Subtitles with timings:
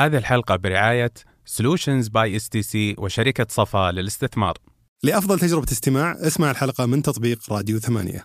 [0.00, 1.12] هذه الحلقة برعاية
[1.60, 4.58] Solutions by STC وشركة صفا للاستثمار
[5.02, 8.24] لأفضل تجربة استماع اسمع الحلقة من تطبيق راديو ثمانية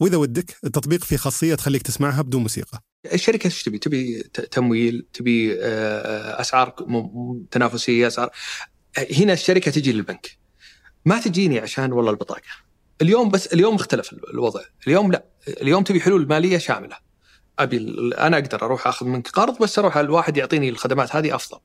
[0.00, 2.80] وإذا ودك التطبيق فيه خاصية تخليك تسمعها بدون موسيقى
[3.12, 8.30] الشركة إيش تبي؟ تبي تمويل، تبي آه، أسعار م- تنافسية، أسعار
[9.18, 10.38] هنا الشركة تجي للبنك.
[11.04, 12.42] ما تجيني عشان والله البطاقة.
[13.02, 16.96] اليوم بس اليوم اختلف ال- الوضع، اليوم لا، اليوم تبي حلول مالية شاملة.
[17.58, 21.58] أبي أنا أقدر أروح أخذ منك قرض بس أروح الواحد يعطيني الخدمات هذه أفضل.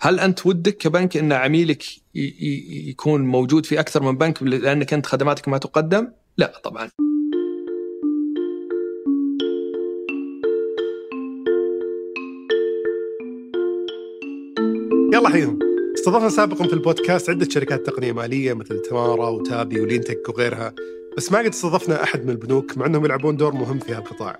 [0.00, 5.48] هل أنت ودك كبنك إن عميلك يكون موجود في أكثر من بنك لأنك أنت خدماتك
[5.48, 6.88] ما تقدم؟ لا طبعا.
[15.12, 15.58] يلا حيهم
[15.94, 20.74] استضفنا سابقا في البودكاست عدة شركات تقنية مالية مثل تمارا وتابي ولينتك وغيرها
[21.16, 24.38] بس ما قد استضفنا أحد من البنوك مع أنهم يلعبون دور مهم في هالقطاع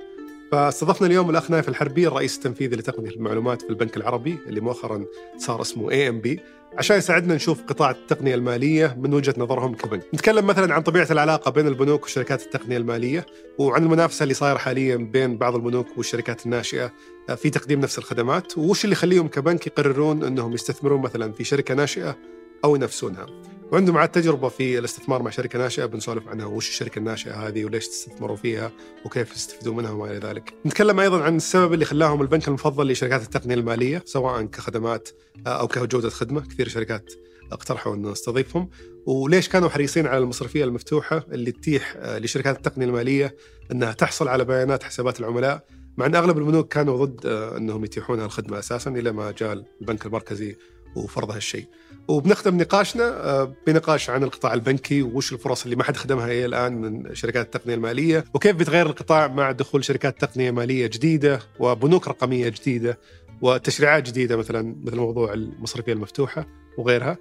[0.55, 5.05] فاستضفنا اليوم الأخ نايف الحربي الرئيس التنفيذي لتقنية المعلومات في البنك العربي اللي مؤخرا
[5.39, 6.41] صار اسمه anb
[6.79, 11.51] عشان يساعدنا نشوف قطاع التقنية المالية من وجهة نظرهم كبنك نتكلم مثلا عن طبيعة العلاقة
[11.51, 13.27] بين البنوك وشركات التقنية المالية
[13.59, 16.93] وعن المنافسة اللي صايرة حاليا بين بعض البنوك والشركات الناشئة
[17.37, 22.17] في تقديم نفس الخدمات وش اللي يخليهم كبنك يقررون إنهم يستثمرون مثلا في شركة ناشئة
[22.65, 23.27] أو ينافسونها.
[23.75, 27.89] وعندهم عاد تجربة في الاستثمار مع شركة ناشئة بنسولف عنها وش الشركة الناشئة هذه وليش
[27.89, 28.73] تستثمروا فيها
[29.05, 30.55] وكيف تستفيدون منها وما إلى ذلك.
[30.67, 35.09] نتكلم أيضا عن السبب اللي خلاهم البنك المفضل لشركات التقنية المالية سواء كخدمات
[35.47, 37.13] أو كجودة خدمة، كثير شركات
[37.53, 38.71] اقترحوا أن نستضيفهم.
[39.07, 43.37] وليش كانوا حريصين على المصرفية المفتوحة اللي تتيح لشركات التقنية المالية
[43.73, 45.65] أنها تحصل على بيانات حسابات العملاء؟
[45.97, 50.07] مع أن أغلب البنوك كانوا ضد آه، أنهم يتيحون هالخدمه أساسا إلى ما جاء البنك
[50.07, 50.57] المركزي
[50.97, 51.67] وفرض هالشيء.
[52.09, 56.81] وبنختم نقاشنا آه، بنقاش عن القطاع البنكي وش الفرص اللي ما حد خدمها إلى الآن
[56.81, 62.49] من شركات التقنية المالية وكيف بيتغير القطاع مع دخول شركات تقنية مالية جديدة وبنوك رقمية
[62.49, 62.99] جديدة
[63.43, 66.47] وتشريعات جديدة مثلا مثل موضوع المصرفية المفتوحة
[66.79, 67.19] وغيرها.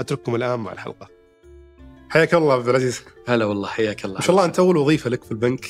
[0.00, 1.08] أترككم الآن مع الحلقة.
[2.08, 3.02] حياك الله عبد العزيز.
[3.26, 4.14] هلا والله حياك الله.
[4.14, 5.66] ما شاء الله أنت أول وظيفة لك في البنك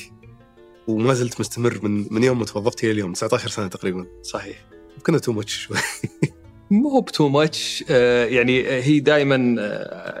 [0.87, 4.65] وما زلت مستمر من من يوم ما توظفت إلى اليوم 19 سنة تقريبا صحيح.
[5.05, 5.77] كأنه too much شوي
[6.71, 7.83] مو ب too much
[8.29, 9.35] يعني هي دائما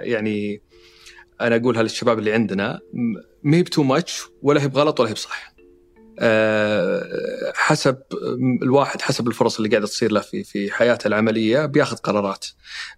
[0.01, 0.61] يعني
[1.41, 2.79] أنا اقولها للشباب اللي عندنا
[3.43, 5.55] ما هي ب too much ولا هي بغلط ولا هي بصح.
[6.19, 7.97] آه، حسب
[8.63, 12.45] الواحد حسب الفرص اللي قاعدة تصير له في في حياته العملية بياخذ قرارات.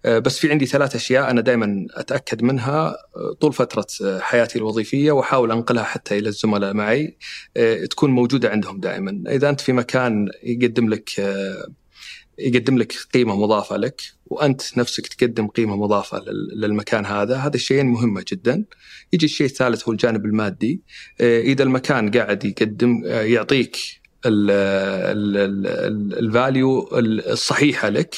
[0.04, 4.58] آه، بس في عندي ثلاث أشياء أنا دائما أتأكد منها آه، طول فترة آه، حياتي
[4.58, 7.16] الوظيفية وأحاول أنقلها حتى إلى الزملاء معي
[7.56, 9.22] آه، تكون موجودة عندهم دائما.
[9.30, 11.66] إذا أنت في مكان يقدم لك آه،
[12.38, 17.86] يقدم لك قيمة مضافة لك وأنت نفسك تقدم قيمة مضافة لل- للمكان هذا، هذا الشيئين
[17.86, 18.64] مهمة جدا.
[19.12, 20.82] يجي الشيء الثالث هو الجانب المادي،
[21.20, 23.76] آه، إذا المكان قاعد يقدم آه، يعطيك
[26.18, 28.16] ال value الصحيحة لك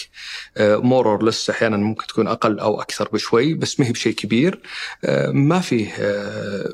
[0.60, 4.60] more or less أحيانا ممكن تكون أقل أو أكثر بشوي بس ما هي بشيء كبير
[5.04, 5.88] آه، ما فيه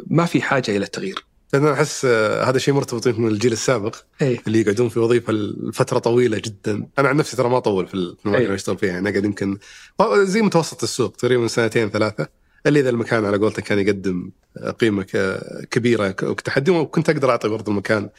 [0.06, 1.24] ما في حاجة إلى التغيير.
[1.52, 5.32] لأن أنا أحس آه، هذا شيء مرتبط من الجيل السابق اي اللي يقعدون في وظيفة
[5.32, 8.44] لفترة طويلة جدا أنا عن نفسي ترى ما أطول في المكان أي.
[8.44, 9.58] اللي أشتغل فيها أنا قاعد يمكن
[10.14, 12.28] زي متوسط السوق تقريبا سنتين ثلاثة
[12.66, 15.06] اللي إذا المكان على قولتك كان يقدم آه، قيمة
[15.70, 18.10] كبيرة وكتحدي وكنت أقدر أعطي برضو المكان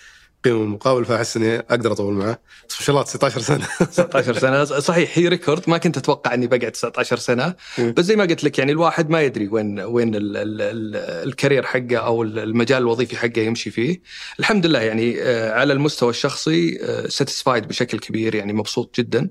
[0.48, 2.40] قيمه مقابل فاحس اني أقدر أطول معه.
[2.70, 3.68] بس ما شاء الله 19 سنة.
[3.92, 4.66] 19 سنة.
[4.66, 5.64] صحيح هي record.
[5.68, 7.56] ما كنت أتوقع إني بقعد 19 سنة.
[7.78, 7.94] مم.
[7.98, 10.96] بس زي ما قلت لك يعني الواحد ما يدري وين وين ال ال ال
[11.28, 14.02] ال career حقه أو المجال الوظيفي حقه يمشي فيه.
[14.40, 19.30] الحمد لله يعني آه، على المستوى الشخصي satisfied بشكل كبير يعني مبسوط جدا.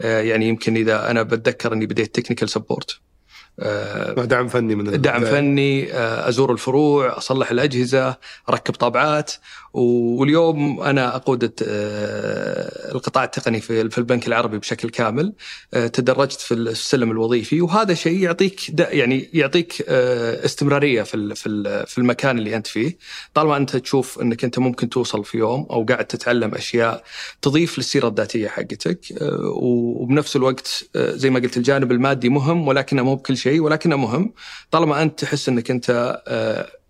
[0.00, 3.00] آه، يعني يمكن إذا أنا بتذكر إني بديت technical support
[3.58, 5.24] دعم فني من دعم.
[5.24, 8.16] فني آه، أزور الفروع أصلح الأجهزة
[8.48, 9.32] أركب طابعات.
[9.74, 15.32] واليوم أنا أقود آه، القطاع التقني في البنك العربي بشكل كامل.
[15.74, 21.86] آه، تدرجت في السلم الوظيفي وهذا شيء يعطيك يعني يعطيك آه، استمرارية في في ال-
[21.86, 22.96] في المكان اللي أنت فيه.
[23.34, 27.02] طالما أنت تشوف إنك أنت ممكن توصل في يوم أو قاعد تتعلم أشياء
[27.42, 29.00] تضيف للسيرة الذاتية حقتك
[29.56, 34.32] وبنفس الوقت زي ما قلت الجانب المادي مهم ولكنه مو بكل شيء ولكنه مهم.
[34.70, 36.16] طالما أنت تحس إنك أنت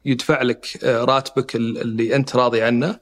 [0.04, 2.98] يدفع لك آه، راتبك ال- اللي أنت راضي عنه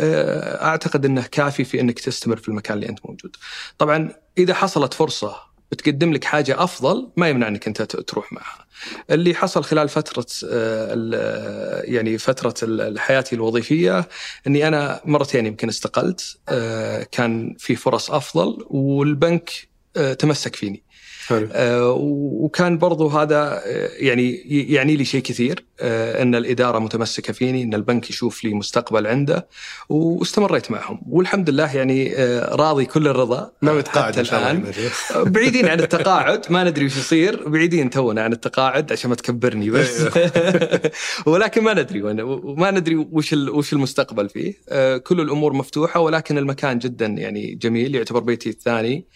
[0.00, 3.36] آه، أعتقد إنه كافي في إنك تستمر في المكان اللي أنت موجود.
[3.78, 4.08] طبعا
[4.38, 5.36] إذا حصلت فرصة
[5.72, 8.66] بتقدم لك حاجة أفضل ما يمنع انك انت تروح معها.
[9.10, 12.54] اللي حصل خلال فترة آه، يعني فترة
[12.98, 14.08] حياتي الوظيفية
[14.46, 16.38] إني أنا مرتين يمكن استقلت
[17.12, 19.50] كان في فرص أفضل والبنك
[20.18, 20.82] تمسك فيني
[21.26, 21.48] حلو.
[21.52, 21.92] آه،
[22.40, 27.74] وكان برضو هذا آه، يعني يعني لي شيء كثير آه، إن الإدارة متمسكة فيني إن
[27.74, 29.48] البنك يشوف لي مستقبل عنده
[29.88, 31.02] واستمريت معهم.
[31.08, 33.50] والحمد لله يعني راضي كل الرضا.
[33.62, 34.72] ناوي تقاعد الآن.
[35.34, 37.48] بعيدين عن التقاعد ما ندري وش يصير.
[37.48, 40.04] بعيدين تونا عن التقاعد عشان ما تكبرني بس.
[41.26, 44.54] ولكن ما ندري وما ندري وش وش المستقبل فيه.
[44.96, 49.06] كل الأمور مفتوحة ولكن المكان جدا يعني جميل يعتبر بيتي الثاني.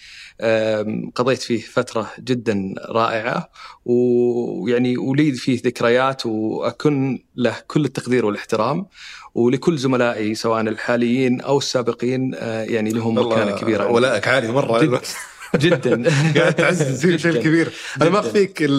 [1.15, 3.51] قضيت فيه فترة جدا رائعة
[3.85, 8.87] ويعني ولي فيه ذكريات وأكن له كل التقدير والإحترام
[9.35, 15.01] ولكل زملائي سواء الحاليين أو السابقين آه، يعني لهم مكانة كبيرة ولائك عالي مرة جدا.
[15.57, 16.11] جدا.
[16.41, 17.73] قاعد تعزز شيء كبير.
[18.03, 18.71] أنا ما أخفيك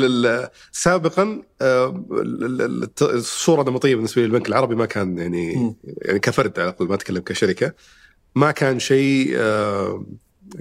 [0.71, 2.05] سابقا آه،
[3.01, 7.73] الصورة النمطية بالنسبة لي للبنك العربي ما كان يعني يعني كفرد على ما أتكلم كشركة.
[8.35, 10.05] ما كان شيء آه،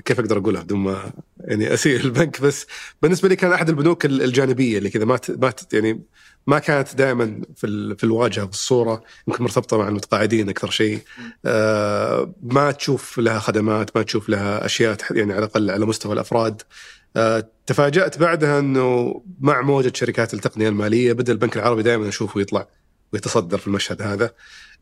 [0.04, 2.66] كيف أقدر أقولها بدون ما يعني أسيء البنك؟ بس
[3.02, 6.02] بالنسبة لي كان أحد البنوك الجانبية اللي كذا ما ما يعني
[6.46, 11.00] ما كانت دائما في في الواجهة في الصورة يمكن مرتبطة مع المتقاعدين أكثر شيء.
[11.46, 16.62] آه ما تشوف لها خدمات ما تشوف لها أشياء يعني على الأقل على مستوى الأفراد.
[17.16, 22.68] آه تفاجأت بعدها إنه مع موجة شركات التقنية المالية بدأ البنك العربي دائما اشوفه يطلع
[23.12, 24.30] ويتصدر في المشهد هذا.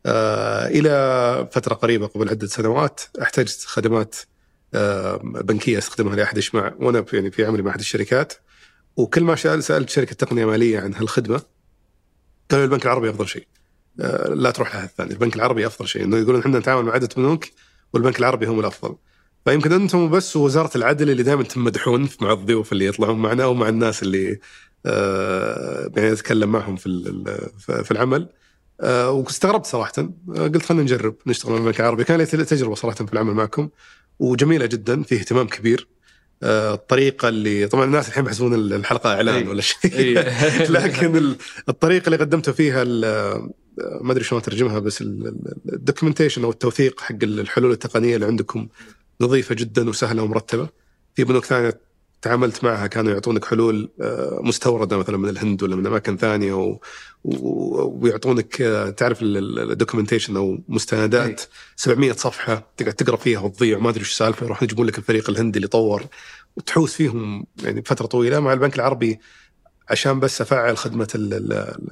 [0.05, 4.15] آه إلى فترة قريبة قبل عدة سنوات احتجت خدمات
[5.23, 8.33] بنكية استخدمها لأحد مع وأنا يعني في عملي مع أحد الشركات.
[8.97, 11.41] وكل ما سألت شركة تقنية مالية عن هالخدمة
[12.51, 13.47] قالوا البنك العربي أفضل شيء.
[14.01, 17.09] آه، لا تروح لها الثاني البنك العربي أفضل شيء إنه يقولون إحنا نتعامل مع عدة
[17.17, 17.45] بنوك
[17.93, 18.95] والبنك العربي هم الأفضل.
[19.45, 24.03] فيمكن أنتم بس وزارة العدل اللي دائما تمدحون مع الضيوف اللي يطلعون معنا ومع الناس
[24.03, 24.39] اللي
[24.85, 26.89] آه، يعني نتكلم معهم في
[27.83, 28.29] في العمل.
[28.81, 30.09] آه، واستغربت صراحة.
[30.35, 32.03] قلت خلينا نجرب نشتغل مع البنك العربي.
[32.03, 33.69] كان لي تجربة صراحة في العمل معكم.
[34.19, 35.87] وجميلة جدا في اهتمام كبير.
[36.43, 40.19] آه، الطريقة اللي طبعا الناس الحين بيحسبون الحلقة إعلان ولا شيء.
[40.75, 41.35] لكن
[41.69, 42.83] الطريقة اللي قدمتوا فيها
[44.01, 48.67] ما أدري شلون أترجمها بس ال documentation أو التوثيق حق الحلول التقنية اللي عندكم
[49.21, 50.69] نظيفة جدا وسهلة ومرتبة.
[51.15, 51.79] في بنوك ثانية
[52.21, 56.79] تعاملت معها كانوا يعطونك حلول آه، مستوردة مثلا من الهند ولا من أماكن ثانية و...
[57.23, 61.41] ويعطونك آه، تعرف ال documentation أو مستندات.
[61.75, 65.57] 700 صفحة تقعد تقرأ فيها وتضيع ما أدري إيش السالفة يروحون يجيبون لك الفريق الهندي
[65.57, 66.03] اللي طور.
[66.57, 69.19] وتحوس فيهم يعني فتره طويلة مع البنك العربي
[69.89, 71.07] عشان بس أفعل خدمة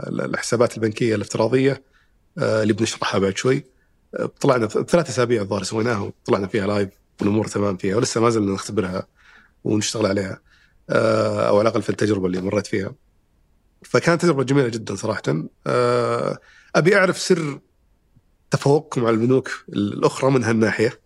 [0.10, 1.84] الحسابات البنكية الافتراضية.
[2.38, 3.64] آه، اللي بنشرحها بعد شوي.
[4.42, 6.90] طلعنا ثلاث أسابيع الظاهر سويناها وطلعنا فيها لايف
[7.22, 9.08] والأمور تمام فيها ولسه ما زلنا نختبرها.
[9.66, 10.42] ونشتغل عليها
[10.90, 12.96] آه، أو على الأقل في التجربة اللي مريت فيها.
[13.84, 15.22] فكانت تجربة جميلة جدا صراحة.
[15.68, 16.38] آه،
[16.76, 17.60] أبي أعرف سر
[18.52, 21.00] تفوقكم على البنوك الأخرى من هالناحية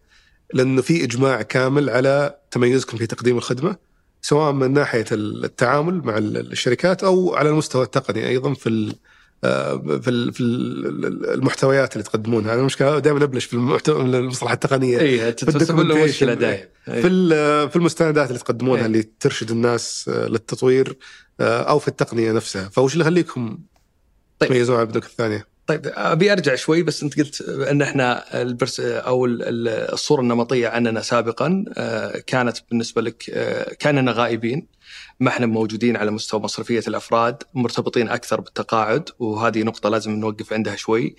[0.54, 3.76] لأنه في إجماع كامل على تميزكم في تقديم الخدمة
[4.22, 8.96] سواء من ناحية التعامل مع الشركات أو على المستوى التقني أيضا في
[9.42, 12.54] في في المحتويات اللي تقدمونها.
[12.54, 15.00] أنا المشكلة دائما أبلش في المحتوى المصطلحات التقنية.
[15.00, 20.98] اي تسبب له مشكله دائما في في المستندات اللي تقدمونها اللي ترشد الناس آه، للتطوير
[21.40, 22.70] آه، أو في التقنية نفسها.
[22.70, 23.60] فوش اللي يخليكم
[24.40, 24.50] طيب.
[24.50, 29.26] تميزون عن البنوك الثانية؟ طيب أبي أرجع شوي بس أنت قلت أن إحنا البرس أو
[29.26, 31.66] الصورة النمطية عننا سابقا
[32.28, 33.18] كانت بالنسبة لك
[33.80, 34.68] كأننا غائبين.
[35.20, 40.76] ما إحنا موجودين على مستوى مصرفية الأفراد مرتبطين أكثر بالتقاعد وهذه نقطة لازم نوقف عندها
[40.76, 41.16] شوي.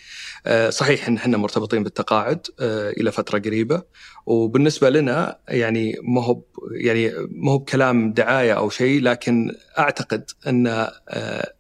[0.47, 3.83] آه، صحيح إن إحنا مرتبطين بالتقاعد آه، إلى فترة قريبة.
[4.27, 6.43] وبالنسبة لنا يعني ما هو
[6.73, 10.67] يعني ما هو بكلام دعاية أو شيء لكن أعتقد أن
[11.09, 11.53] آه،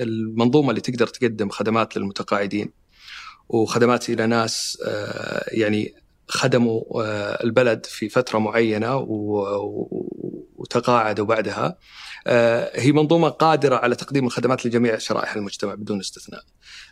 [0.00, 2.72] المنظومة اللي تقدر تقدم خدمات للمتقاعدين
[3.48, 4.78] وخدمات إلى ناس
[5.52, 6.01] يعني
[6.32, 6.82] خدموا
[7.44, 8.96] البلد في فترة معينة
[10.56, 11.78] وتقاعدوا بعدها
[12.26, 16.42] آه، هي منظومة قادرة على تقديم الخدمات لجميع شرائح المجتمع بدون استثناء.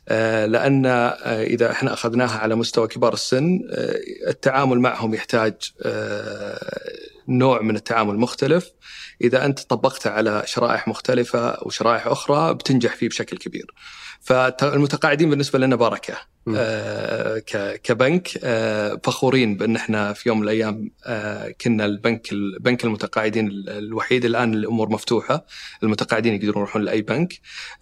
[0.08, 3.60] آه، لأن آه، إذا إحنا أخذناها على مستوى كبار السن
[4.28, 5.54] التعامل معهم يحتاج
[7.28, 8.70] نوع من التعامل مختلف.
[9.22, 13.66] إذا أنت طبقته على شرائح مختلفة وشرائح أخرى بتنجح فيه بشكل كبير.
[14.20, 16.14] فالمتقاعدين بالنسبة لنا بركه
[16.56, 17.38] آه
[17.82, 18.28] كبنك.
[18.44, 24.54] آه فخورين بأن إحنا في يوم من الأيام آه كنا البنك البنك المتقاعدين الوحيد الآن
[24.54, 25.46] الأمور مفتوحة.
[25.82, 27.32] المتقاعدين يقدرون يروحون لأي بنك.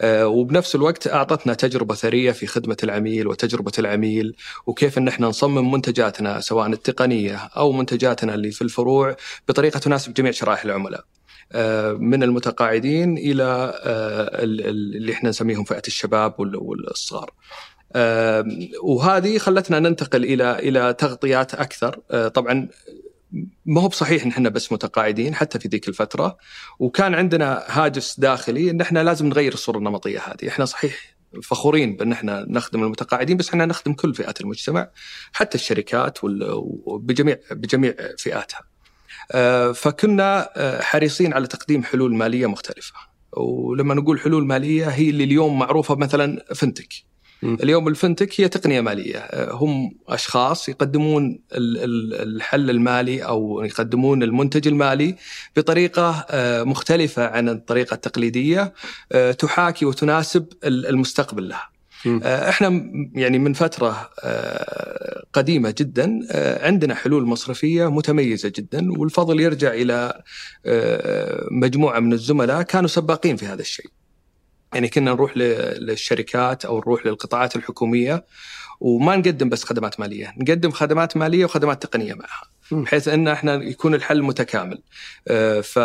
[0.01, 5.73] آه وبنفس الوقت أعطتنا تجربة ثرية في خدمة العميل وتجربة العميل وكيف إن إحنا نصمم
[5.73, 9.17] منتجاتنا سواء التقنية أو منتجاتنا اللي في الفروع
[9.49, 11.05] بطريقة تناسب جميع شرائح العملاء.
[11.53, 13.45] آه، من المتقاعدين إلى
[13.83, 17.33] آه، اللي إحنا نسميهم فئة الشباب والصغار.
[18.83, 22.69] وهذه خلتنا ننتقل إلى إلى تغطيات أكثر طبعا
[23.67, 26.37] ما هو بصحيح إن إحنا بس متقاعدين حتى في ذيك الفترة
[26.79, 32.13] وكان عندنا هاجس داخلي إن إحنا لازم نغير الصورة النمطية هذه، إحنا صحيح فخورين بإن
[32.13, 34.91] إحنا نخدم المتقاعدين بس إحنا نخدم كل فئات المجتمع
[35.33, 38.68] حتى الشركات وبجميع بجميع فئاتها.
[39.33, 42.95] آه، فكنا آه، حريصين على تقديم حلول مالية مختلفة.
[43.33, 46.89] ولما نقول حلول مالية هي اللي اليوم معروفة مثلا فنتك.
[47.43, 55.17] اليوم الفنتك هي تقنية مالية آه، هم أشخاص يقدمون الحل المالي أو يقدمون المنتج المالي
[55.57, 56.27] بطريقة
[56.65, 58.73] مختلفة عن الطريقة التقليدية
[59.39, 61.78] تحاكي وتناسب المستقبل لها.
[62.07, 69.41] آه، إحنا يعني من فترة آه، قديمة جدا آه، عندنا حلول مصرفية متميزة جدا والفضل
[69.41, 70.23] يرجع إلى
[71.51, 73.91] مجموعة من الزملاء كانوا سباقين في هذا الشيء.
[74.75, 78.25] يعني كنا نروح للشركات أو نروح للقطاعات الحكومية
[78.81, 82.58] وما نقدم بس خدمات مالية، نقدم خدمات مالية وخدمات تقنية معها.
[82.73, 84.83] بحيث أن إحنا يكون الحل متكامل.
[85.29, 85.79] آه، ف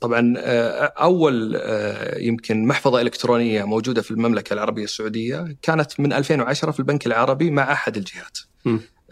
[0.00, 6.70] طبعا آه، أول آه، يمكن محفظة إلكترونية موجودة في المملكة العربية السعودية كانت من 2010
[6.70, 8.38] في البنك العربي مع أحد الجهات.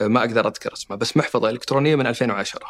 [0.00, 2.60] ما أقدر أذكر اسمها بس محفظة إلكترونية من 2010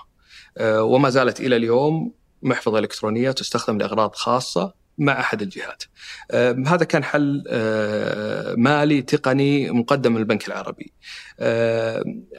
[0.61, 5.83] وما زالت إلى اليوم محفظة إلكترونية تستخدم لأغراض خاصة مع أحد الجهات.
[6.67, 7.45] هذا كان حل
[8.57, 10.93] مالي تقني مقدم من البنك العربي.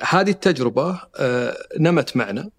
[0.01, 0.99] هذه التجربة
[1.79, 2.49] نمت معنا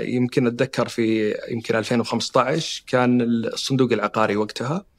[0.00, 4.91] يمكن أتذكر في يمكن 2015 كان الصندوق العقاري وقتها آه،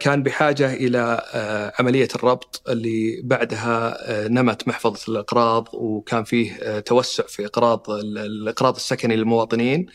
[0.00, 7.24] كان بحاجة إلى آه، عملية الربط اللي بعدها آه، نمت محفظة الإقراض وكان فيه توسع
[7.26, 9.86] في إقراض الإقراض السكني للمواطنين.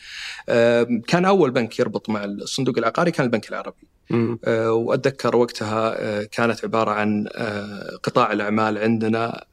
[1.06, 3.88] كان أول بنك يربط مع الصندوق العقاري كان البنك العربي.
[4.68, 7.26] وأتذكر وقتها كانت عبارة عن
[8.02, 9.44] قطاع الأعمال عندنا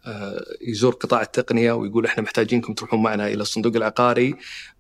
[0.68, 4.36] يزور قطاع التقنية ويقول إحنا محتاجينكم تروحون معنا إلى الصندوق العقاري.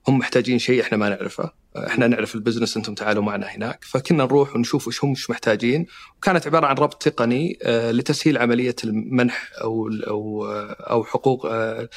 [0.07, 4.55] هم محتاجين شيء إحنا ما نعرفه إحنا نعرف البزنس أنتم تعالوا معنا هناك فكنا نروح
[4.55, 5.85] ونشوف وش هم مش محتاجين
[6.17, 10.45] وكانت عبارة عن ربط تقني آه، لتسهيل عملية المنح أو أو
[10.79, 11.89] أو حقوق آه،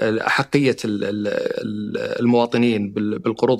[0.00, 0.76] احقيه
[2.20, 3.58] المواطنين بالقروض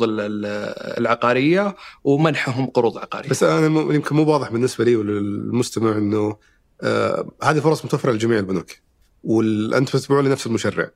[0.98, 3.28] العقارية ومنحهم قروض عقارية.
[3.28, 6.36] بس أنا يمكن مو واضح بالنسبة لي وللمستمع إنه
[6.82, 8.70] آه هذه فرص متوفرة لجميع البنوك
[9.24, 10.90] وأنتم تتبعون لنفس المشرع.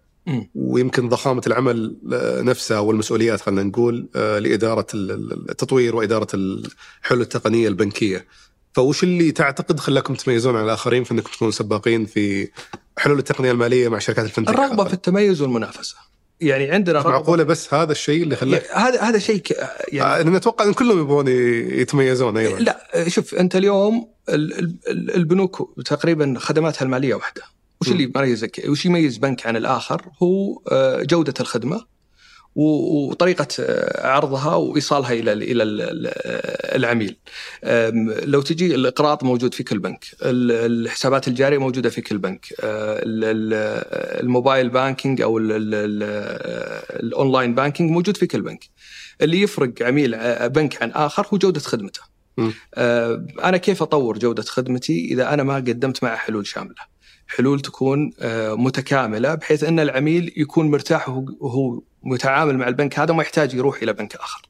[0.55, 8.27] ويمكن ضخامة العمل آه، نفسها والمسؤوليات خلينا نقول آه، لإدارة التطوير وإدارة الحلول التقنية البنكية.
[8.73, 12.49] فوش اللي تعتقد خلاكم تميزون عن الآخرين في إنكم تكونوا سباقين في
[12.99, 15.97] حلول التقنية المالية مع شركات الفنتك؟ الرغبة في التميز والمنافسة.
[16.41, 19.43] يعني عندنا معقولة بس هذا الشيء اللي خلاك هذا هذا شيء
[19.89, 24.09] يعني أنا أتوقع إن كلهم يبغون يتميزون أيضا لا شوف أنت اليوم
[24.89, 27.43] البنوك تقريبا خدماتها المالية واحدة
[27.81, 31.91] وش اللي يميزك وش يميز بنك عن الآخر هو آه، جودة الخدمة
[32.55, 35.63] وطريقه آه، عرضها وإيصالها إلى إلى
[36.75, 37.17] العميل.
[38.25, 43.01] لو تجي الإقراض موجود في كل بنك، الحسابات الجارية موجودة في كل بنك، آه،
[44.21, 45.39] ال mobile banking أو
[47.03, 48.65] ال online banking موجود في كل بنك.
[49.23, 50.17] اللي يفرق عميل
[50.49, 52.01] بنك عن آخر هو جودة خدمته.
[53.45, 57.00] أنا كيف أطور جودة خدمتي إذا أنا ما قدمت معه حلول شاملة؟
[57.37, 63.23] حلول تكون آه، متكاملة بحيث إن العميل يكون مرتاح وهو متعامل مع البنك هذا وما
[63.23, 64.49] يحتاج يروح إلى بنك آخر.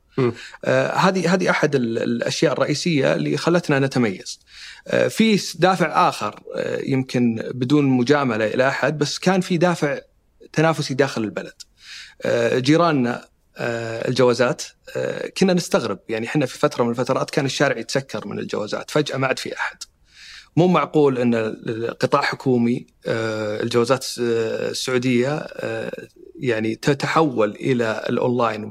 [0.65, 4.41] آه، هذه هذه أحد الأشياء الرئيسية اللي خلتنا نتميز.
[4.89, 6.41] آه، في دافع آخر
[6.83, 9.99] يمكن بدون مجاملة إلى أحد بس كان في دافع
[10.53, 11.63] تنافسي داخل البلد.
[12.55, 13.29] جيراننا
[14.09, 14.63] الجوازات
[15.39, 19.27] كنا نستغرب يعني إحنا في فترة من الفترات كان الشارع يتسكر من الجوازات فجأة ما
[19.27, 19.77] عاد في أحد.
[20.57, 21.35] مو معقول أن
[22.01, 26.07] قطاع حكومي آه، الجوازات السعودية آه،
[26.39, 28.65] يعني تتحول إلى الأونلاين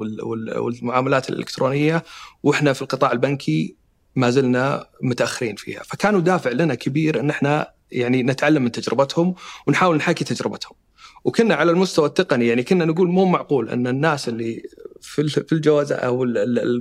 [0.58, 2.04] والمعاملات الإلكترونية
[2.44, 3.76] وإحنا في القطاع البنكي
[4.16, 9.36] ما زلنا متأخرين فيها، فكانوا دافع لنا كبير أن إحنا يعني نتعلم من تجربتهم
[9.68, 10.74] ونحاول نحاكي تجربتهم.
[11.24, 14.64] وكنا على المستوى التقني يعني كنا نقول مو معقول أن الناس اللي
[15.02, 16.26] في في الجواز أو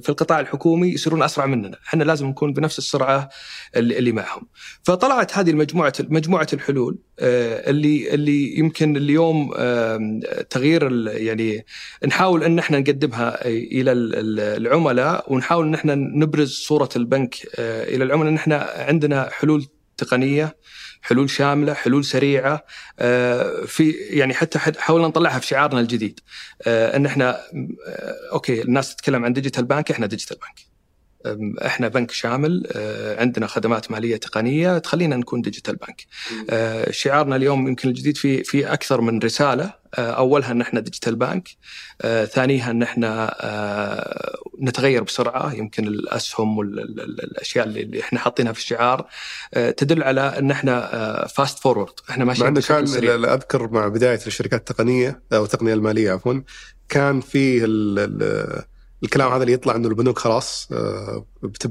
[0.02, 3.28] في القطاع الحكومي يصيرون أسرع مننا، إحنا لازم نكون بنفس السرعة
[3.76, 4.48] اللي معهم.
[4.82, 9.50] فطلعت هذه المجموعة مجموعة الحلول آه، اللي اللي يمكن اليوم
[10.50, 11.66] تغيير يعني
[12.06, 18.28] نحاول إن إحنا نقدمها إلى العملاء ونحاول إن إحنا نبرز صورة البنك آه، إلى العملاء
[18.28, 20.56] إن إحنا عندنا حلول تقنية
[21.02, 22.64] حلول شاملة حلول سريعة
[22.98, 26.20] آه، في يعني حتى حاولنا نطلعها في شعارنا الجديد
[26.66, 30.67] آه، إن إحنا آه، okay الناس تتكلم عن digital bank إحنا digital bank
[31.66, 36.06] إحنا بنك شامل آه، عندنا خدمات مالية تقنية تخلينا نكون digital bank.
[36.50, 39.78] آه، شعارنا اليوم يمكن الجديد في في أكثر من رسالة.
[39.94, 41.48] آه، أولها إن إحنا digital bank
[42.32, 43.34] ثانيها إن إحنا
[44.62, 45.54] نتغير بسرعة.
[45.54, 49.06] يمكن الأسهم والاشياء اللي إحنا حاطينها في الشعار
[49.52, 54.60] تدل على إن إحنا fast forward إحنا مع ماشيين انه كان أذكر مع بداية الشركات
[54.70, 56.40] التقنية أو التقنية المالية عفوا
[56.88, 58.62] كان في ال ال
[59.02, 61.26] الكلام هذا اللي يطلع إنه البنوك خلاص آه،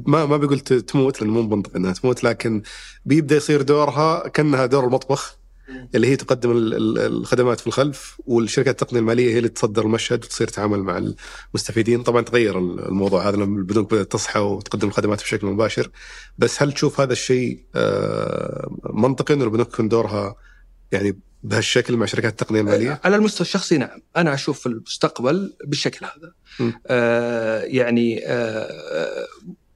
[0.08, 2.62] ما ما بيقول تموت لأنه مو منطقي إنها تموت لكن
[3.06, 5.38] بيبدأ يصير دورها كأنها دور المطبخ
[5.96, 10.24] اللي هي تقدم ال- ال- الخدمات في الخلف والشركات التقنية المالية هي اللي تصدر المشهد
[10.24, 10.98] وتصير تتعامل مع
[11.54, 12.04] المستفيدين.
[12.04, 15.90] طبعا تغير ال- الموضوع هذا لما البنوك بدأت تصحى وتقدم الخدمات بشكل مباشر.
[16.38, 20.36] بس هل تشوف هذا الشيء آه، منطقي إنه البنوك يكون دورها
[20.92, 26.32] يعني بهالشكل مع شركات التقنية المالية؟ على المستوى الشخصي نعم أنا أشوف المستقبل بالشكل هذا
[26.60, 26.72] م.
[26.88, 29.28] آه يعني آه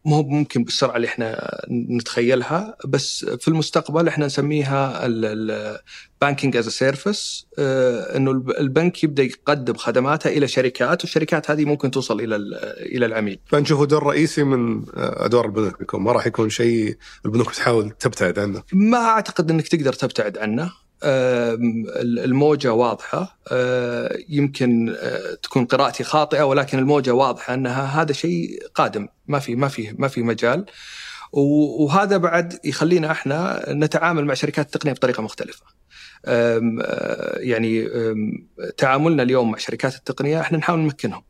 [0.05, 7.45] مو ممكن بالسرعة اللي إحنا نتخيلها بس في المستقبل إحنا نسميها ال banking as service
[7.59, 12.53] إنه الب- البنك يبدأ يقدم خدماته إلى شركات والشركات هذه ممكن توصل إلى ال-
[12.95, 17.49] إلى العميل فنشوفه دور رئيسي من آه، أدوار البنوك بيكون ما راح يكون شيء البنوك
[17.49, 18.63] بتحاول تبتعد عنه.
[18.73, 20.71] ما أعتقد إنك تقدر تبتعد عنه
[21.03, 29.07] الموجة واضحة آه، يمكن آه، تكون قراءتي خاطئة ولكن الموجة واضحة أنها هذا شيء قادم
[29.27, 30.65] ما في ما في ما في مجال
[31.33, 35.65] وهذا بعد يخلينا إحنا نتعامل مع شركات التقنية بطريقة مختلفة.
[36.25, 36.61] آه،
[37.37, 37.89] يعني
[38.77, 41.23] تعاملنا اليوم مع شركات التقنية إحنا نحاول نمكنهم.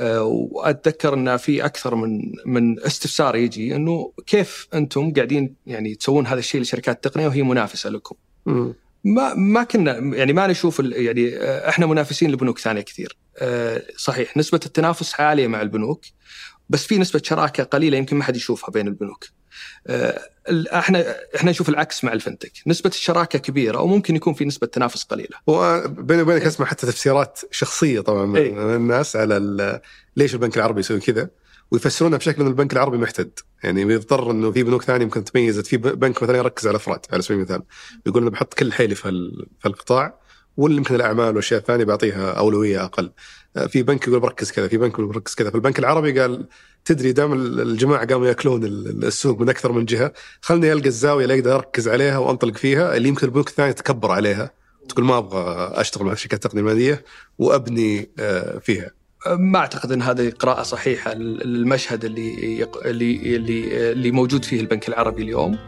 [0.00, 6.38] وأتذكر إن في أكثر من من استفسار يجي إنه كيف أنتم قاعدين يعني تسوون هذا
[6.38, 8.16] الشيء لشركات التقنية وهي منافسة لكم؟
[8.46, 8.74] مم.
[9.04, 13.16] ما ما كنا يعني ما نشوف يعني آه، إحنا منافسين لبنوك ثانية كثير.
[13.38, 16.04] آه، صحيح نسبة التنافس عالية مع البنوك
[16.68, 19.24] بس في نسبة شراكة قليلة يمكن ما حد يشوفها بين البنوك.
[19.86, 20.20] آه،
[20.72, 25.36] إحنا إحنا نشوف العكس مع الفنتك، نسبة الشراكة كبيرة وممكن يكون في نسبة تنافس قليلة.
[25.46, 28.52] وبيني وبينك أسمع حتى تفسيرات شخصية طبعا من إيه.
[28.52, 29.80] من الناس على
[30.16, 31.28] ليش البنك العربي يسوي كذا
[31.72, 33.30] ويفسرونها بشكل ان البنك العربي محتد.
[33.64, 37.22] يعني بيضطر إنه في بنوك ثانية ممكن تميزت في بنك مثلا يركز على الافراد على
[37.22, 37.62] سبيل المثال.
[38.04, 40.18] بيقول أنا بحط كل حيلي في في القطاع
[40.56, 43.12] واللي يمكن الأعمال والاشياء الثانية بعطيها أولوية أقل.
[43.56, 45.50] آه، في بنك يقول بركز كذا في بنك يقول بركز كذا.
[45.50, 46.46] فالبنك العربي قال
[46.84, 51.24] تدري دام ال- الجماعة قاموا يأكلون ال- السوق من أكثر من جهة خلني ألقى الزاوية
[51.24, 54.50] اللي أقدر أركز عليها وأنطلق فيها اللي يمكن البنوك الثانية تكبر عليها
[54.88, 57.04] تقول ما أبغى أشتغل مع شركات التقنيه الماليه
[57.38, 58.90] وأبني آه، فيها.
[59.26, 62.86] ما أعتقد إن هذه قراءة صحيحة للمشهد اللي يق...
[62.86, 65.58] اللي اللي اللي موجود فيه البنك العربي اليوم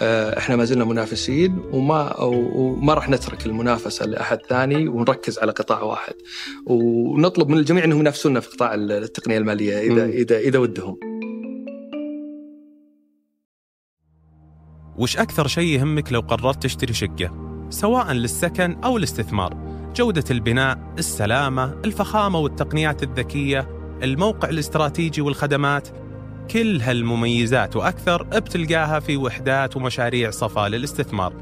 [0.00, 5.82] آه، إحنا ما زلنا منافسين وما وما راح نترك المنافسة لأحد ثاني ونركز على قطاع
[5.82, 6.14] واحد
[6.66, 10.12] ونطلب من الجميع أنهم ينافسونا في قطاع التقنية المالية اذا مم.
[10.12, 10.98] اذا إذا ودهم
[14.98, 21.80] وش أكثر شيء يهمك لو قررت تشتري شقة؟ سواء للسكن أو الاستثمار جودة البناء، السلامة،
[21.84, 23.68] الفخامة والتقنيات الذكية،
[24.02, 25.88] الموقع الاستراتيجي والخدمات
[26.50, 31.32] كل هالمميزات وأكثر بتلقاها في وحدات ومشاريع صفا للاستثمار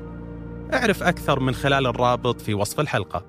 [0.72, 3.26] اعرف أكثر من خلال الرابط في وصف الحلقة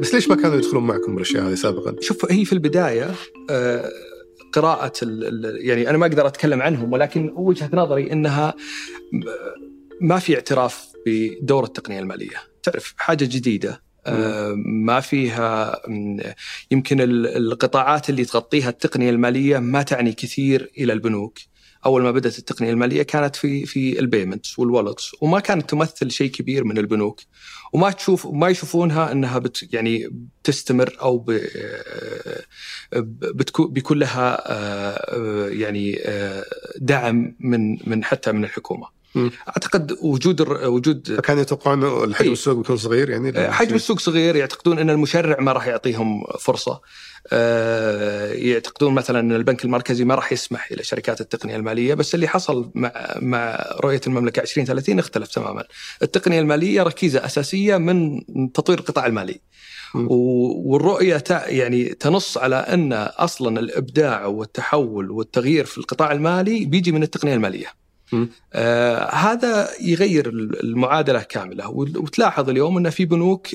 [0.00, 3.10] بس ليش ما كانوا يدخلون معكم بالأشياء هذه سابقا؟ شوف هي في البداية
[3.50, 3.90] آه،
[4.52, 8.54] قراءة ال- ال- يعني أنا ما أقدر أتكلم عنهم ولكن وجهة نظري أنها
[10.00, 12.36] ما في اعتراف بدور التقنية المالية.
[12.62, 13.82] تعرف حاجة جديدة.
[14.06, 15.82] آه، ما فيها
[16.70, 21.38] يمكن ال- القطاعات اللي تغطيها التقنية المالية ما تعني كثير إلى البنوك.
[21.86, 26.10] أول ما بدأت التقنية المالية كانت في في ال payments وال wallets وما كانت تمثل
[26.10, 27.20] شيء كبير من البنوك.
[27.72, 30.10] وما تشوف ما يشوفونها إنها بت يعني
[30.44, 31.40] تستمر أو ب
[33.34, 36.44] بتكون بيكون لها آه، يعني آه،
[36.78, 38.99] دعم من من حتى من الحكومة.
[39.14, 39.30] مم.
[39.48, 42.32] أعتقد وجود الر- وجود فكانوا يتوقعون الحجم إيه.
[42.32, 46.80] السوق بيكون صغير يعني حجم السوق صغير يعتقدون إن المشرع ما راح يعطيهم فرصة
[47.32, 52.28] آه، يعتقدون مثلا إن البنك المركزي ما راح يسمح إلى شركات التقنية المالية بس اللي
[52.28, 55.64] حصل مع مع رؤية المملكة 2030 اختلف تماما
[56.02, 58.20] التقنية المالية ركيزة أساسية من
[58.52, 59.40] تطوير القطاع المالي
[59.94, 67.34] والرؤية يعني تنص على أن أصلا الإبداع والتحول والتغيير في القطاع المالي بيجي من التقنية
[67.34, 67.66] المالية.
[68.52, 70.28] آه هذا يغير
[70.64, 71.68] المعادلة كاملة.
[71.68, 73.48] وت- وتلاحظ اليوم إن في بنوك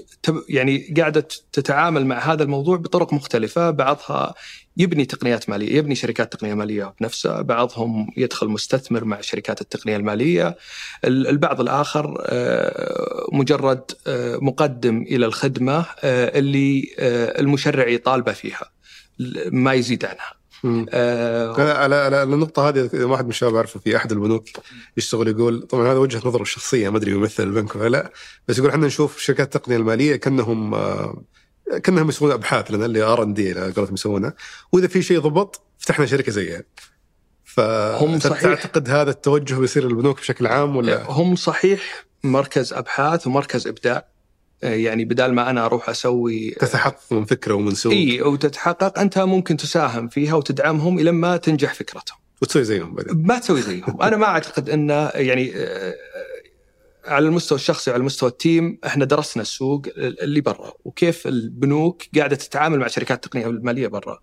[0.49, 3.69] يعني قاعدة تتعامل مع هذا الموضوع بطرق مختلفة.
[3.69, 4.33] بعضها
[4.77, 10.57] يبني تقنيات مالية، يبني شركات تقنية مالية بنفسه، بعضهم يدخل مستثمر مع شركات التقنية المالية،
[11.05, 16.89] البعض الآخر آه، مجرد آه، مقدم إلى الخدمة آه، اللي
[17.39, 18.69] المشرع يطالبه فيها
[19.51, 20.44] ما يزيد عنها.
[20.89, 24.45] آه على على النقطة هذه واحد من الشباب أعرفه في أحد البنوك
[24.97, 28.11] يشتغل يقول طبعا هذا وجهة نظره الشخصية ما أدري يمثل البنك ولا لا
[28.47, 31.23] بس يقول إحنا نشوف شركات التقنية المالية كأنهم آه
[31.83, 34.33] كأنهم يسوون أبحاث لنا اللي ار ان دي على قولتهم يسوونها
[34.71, 36.63] وإذا في شيء ضبط فتحنا شركة زيها.
[37.43, 38.41] فهم صحيح.
[38.41, 44.07] تعتقد هذا التوجه بيصير للبنوك بشكل عام ولا؟ هم صحيح مركز أبحاث ومركز إبداع
[44.63, 49.57] يعني بدال ما أنا أروح أسوي تتحقق من فكرة ومن سوق اي وتتحقق أنت ممكن
[49.57, 52.17] تساهم فيها وتدعمهم إلى ما تنجح فكرتهم.
[52.41, 53.25] وتسوي زيهم بعدين.
[53.27, 54.01] ما تسوي زيهم.
[54.01, 55.95] أنا ما أعتقد انه يعني آه،
[57.05, 62.79] على المستوى الشخصي وعلى مستوى التيم إحنا درسنا السوق اللي برا وكيف البنوك قاعدة تتعامل
[62.79, 64.19] مع شركات التقنيه الماليه برا.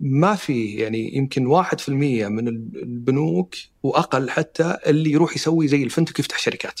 [0.00, 1.88] ما في يعني يمكن 1%
[2.28, 6.80] من البنوك وأقل حتى اللي يروح يسوي زي الفنتك يفتح شركات.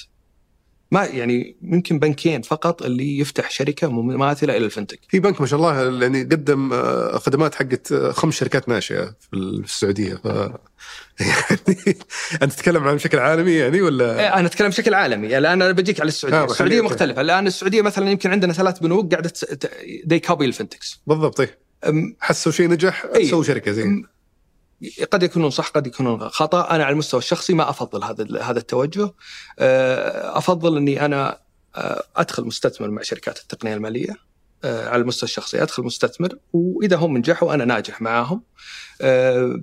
[0.92, 5.00] ما يعني يمكن بنكين فقط اللي يفتح شركة مماثلة إلى الفنتك.
[5.08, 9.36] في بنك ما شاء الله يعني قدم آه، خدمات حقت آه، خمس شركات ناشئة في
[9.36, 10.26] السعودية ف
[11.20, 11.96] يعني
[12.42, 16.00] أنت تتكلم عن بشكل عالمي يعني ولا؟ إيه، أنا أتكلم بشكل عالمي الآن أنا بجيك
[16.00, 19.32] على السعودية، آه السعودية مختلفة، الآن السعودية مثلا يمكن عندنا ثلاث بنوك قاعدة
[20.04, 21.00] to copy ال fintechs.
[21.06, 21.48] بالضبط طيب.
[22.20, 24.02] حسوا شيء نجح سووا شركة زي
[25.12, 26.70] قد يكونون صح قد يكونون خطأ.
[26.70, 29.12] أنا على المستوى الشخصي ما أفضل هذا هذا التوجه.
[29.58, 31.38] آه، أفضل أني أنا
[31.76, 34.16] آه، أدخل مستثمر مع شركات التقنية المالية.
[34.64, 38.42] آه، على المستوى الشخصي أدخل مستثمر وإذا هم نجحوا أنا ناجح معاهم.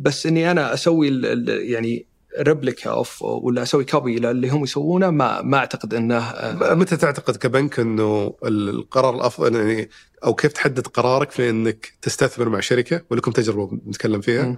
[0.01, 2.05] بس أني أنا أسوي يعني
[2.39, 7.79] replica of ولا أسوي copy اللي هم يسوونه ما ما أعتقد أنه متى تعتقد كبنك
[7.79, 9.89] إنه القرار الأفضل يعني
[10.23, 14.43] أو كيف تحدد قرارك في إنك تستثمر مع شركة؟ ولكم تجربة نتكلم فيها.
[14.43, 14.57] م.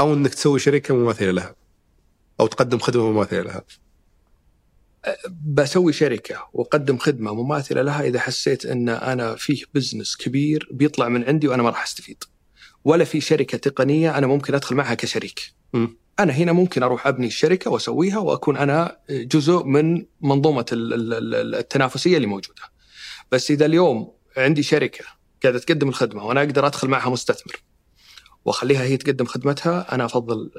[0.00, 1.54] أو إنك تسوي شركة مماثلة لها
[2.40, 3.64] أو تقدم خدمة مماثلة لها.
[5.44, 11.24] بسوي شركة وأقدم خدمة مماثلة لها إذا حسيت إن أنا فيه business كبير بيطلع من
[11.24, 12.24] عندي وأنا ما راح أستفيد.
[12.84, 15.54] ولا في شركة تقنية أنا ممكن أدخل معها كشريك.
[15.74, 15.86] م.
[16.20, 22.62] أنا هنا ممكن أروح أبني الشركة وأسويها وأكون أنا جزء من منظومة التنافسية اللي موجودة.
[23.32, 25.04] بس إذا اليوم عندي شركة
[25.42, 27.62] قاعدة تقدم الخدمة وأنا أقدر أدخل معها مستثمر
[28.44, 30.50] وأخليها هي تقدم خدمتها أنا أفضل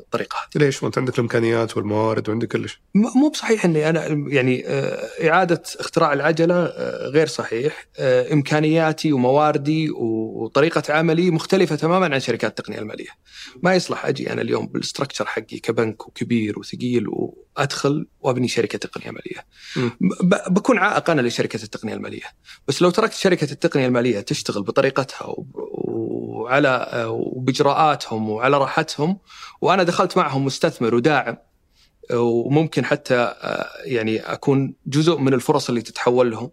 [0.00, 0.64] الطريقة هذه.
[0.64, 2.80] ليش؟ وأنت عندك الإمكانيات والموارد وعندك كلش.
[2.94, 9.90] مو بصحيح إني أنا يعني آه، إعادة اختراع العجلة آه، غير صحيح، آه، إمكانياتي ومواردي
[9.90, 13.08] وطريقة عملي مختلفة تماما عن شركات التقنية المالية.
[13.62, 17.04] ما يصلح أجي أنا اليوم بالستركتشر حقي كبنك وكبير وثقيل
[17.60, 19.46] وادخل وأبني شركة تقنية مالية.
[20.50, 22.22] بكون عائق أنا لشركة التقنية المالية،
[22.68, 29.18] بس لو تركت شركة التقنية المالية تشتغل بطريقتها وعلى وبإجراءاتهم وعلى راحتهم
[29.60, 31.36] وأنا دخلت معهم مستثمر وداعم
[32.12, 33.34] وممكن حتى
[33.84, 36.50] يعني أكون جزء من الفرص اللي تتحول لهم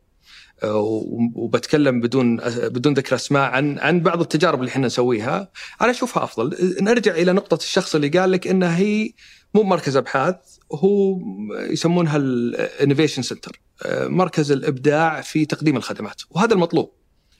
[1.35, 5.51] وبتكلم بدون بدون ذكر أسماء عن عن بعض التجارب اللي إحنا نسويها.
[5.81, 6.75] أنا أشوفها أفضل.
[6.81, 9.11] نرجع إلى نقطة الشخص اللي قال لك انها هي
[9.53, 10.35] مو مركز أبحاث
[10.71, 11.19] هو
[11.51, 16.91] يسمونها ال innovation center مركز الإبداع في تقديم الخدمات وهذا المطلوب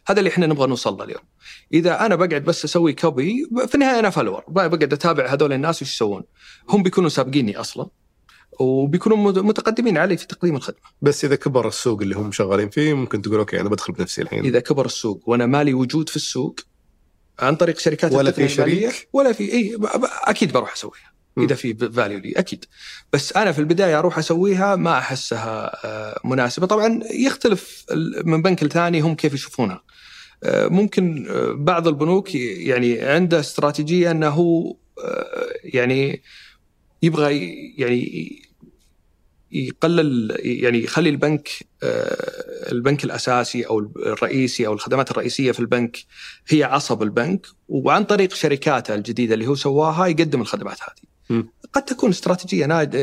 [0.08, 1.22] هذا اللي إحنا نبغى نوصل له اليوم
[1.74, 5.94] إذا أنا بقعد بس أسوي copy في النهاية أنا follower بقعد أتابع هذول الناس وش
[5.94, 6.24] يسوون
[6.70, 7.88] هم بيكونوا سابقيني أصلا
[8.60, 10.80] وبيكونوا متقدمين علي في تقديم الخدمة.
[11.02, 14.46] بس إذا كبر السوق اللي هم شغالين فيه ممكن تقول okay أنا بدخل بنفسي الحين.
[14.46, 16.60] إذا كبر السوق وأنا مالي وجود في السوق
[17.40, 19.78] عن طريق شركات ولا في شريك ولا في اي
[20.24, 21.17] أكيد بروح أسويها.
[21.38, 22.66] إذا في فاليو لي أكيد.
[23.14, 26.68] بس أنا في البداية أروح أسويها ما أحسها آه، مناسبة.
[26.68, 27.86] طبعا يختلف
[28.26, 29.84] من بنك لثاني هم كيف يشوفونها
[30.44, 34.76] آه، ممكن آه، بعض البنوك يعني عنده استراتيجية أنه هو
[35.64, 36.22] يعني
[37.02, 38.32] يبغى يعني
[39.52, 41.50] يقلل يعني يخلي البنك
[42.72, 45.98] البنك الأساسي أو الرئيسي أو الخدمات الرئيسية في البنك
[46.50, 47.48] هي عصب البنك.
[47.68, 51.07] وعن طريق شركاته الجديدة اللي هو سواها يقدم الخدمات هذه.
[51.74, 52.94] قد تكون استراتيجية ناج...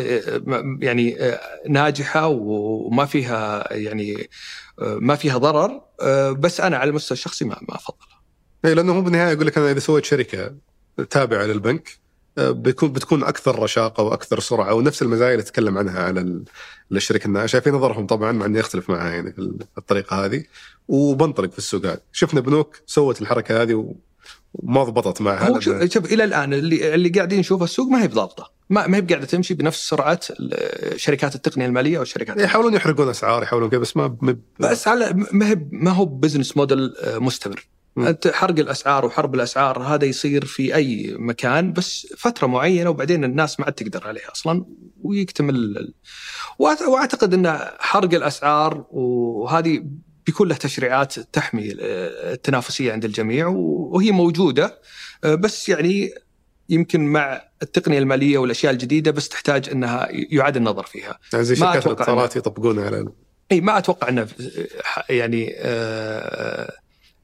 [0.81, 1.17] يعني
[1.69, 4.29] ناجحة وما فيها يعني
[4.79, 5.81] ما فيها ضرر
[6.33, 8.21] بس أنا على المستوى الشخصي ما ما افضلها.
[8.65, 10.55] اي لأنه هو بالنهاية يقول لك أنا إذا سويت شركة
[11.11, 11.99] تابعة للبنك
[12.39, 16.43] بيكون بتكون أكثر رشاقة وأكثر سرعة ونفس المزايا اللي تتكلم عنها على
[16.93, 20.45] الشركة الناشئه في نظرهم طبعا مع إني أختلف معها يعني في الطريقة هذه
[20.89, 23.95] وبنطلق في السوق هذا شفنا بنوك سوت الحركة هذه
[24.62, 28.09] ما ضبطت معها هو شوف, شوف إلى الآن اللي اللي قاعدين نشوفه السوق ما هي
[28.09, 28.53] بضابطة.
[28.71, 30.21] ما ما هي قاعدة تمشي بنفس سرعة
[30.97, 34.17] شركات التقنية المالية أو الشركات يحاولون يحرقون أسعار يحاولون كذا بس ما
[34.61, 37.67] بس على ما هي ما هو business model مستمر.
[37.97, 38.07] مم.
[38.07, 43.61] أنت حرق الأسعار وحرب الأسعار هذا يصير في أي مكان بس فترة معينة وبعدين الناس
[43.61, 44.64] ما عاد تقدر عليه أصلا
[45.03, 45.93] ويكتمل
[46.59, 49.85] وأعتقد إن حرق الأسعار وهذه
[50.27, 54.81] بيكون له تشريعات تحمي التنافسية عند الجميع وهي موجودة.
[55.25, 56.15] بس يعني
[56.69, 61.19] يمكن مع التقنية المالية والأشياء الجديدة بس تحتاج أنها يعاد النظر فيها.
[61.33, 63.09] يعني زي ما شركات الاتصالات يطبقونها على
[63.53, 64.29] إي ما أتوقع انه
[65.11, 66.73] يعني آه،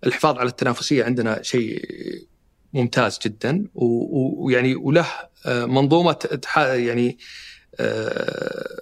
[0.07, 1.85] الحفاظ على التنافسية عندنا شيء
[2.73, 3.65] ممتاز جدا.
[3.75, 5.07] ويعني وله
[5.47, 7.19] آه، منظومة يعني
[7.81, 8.81] آه،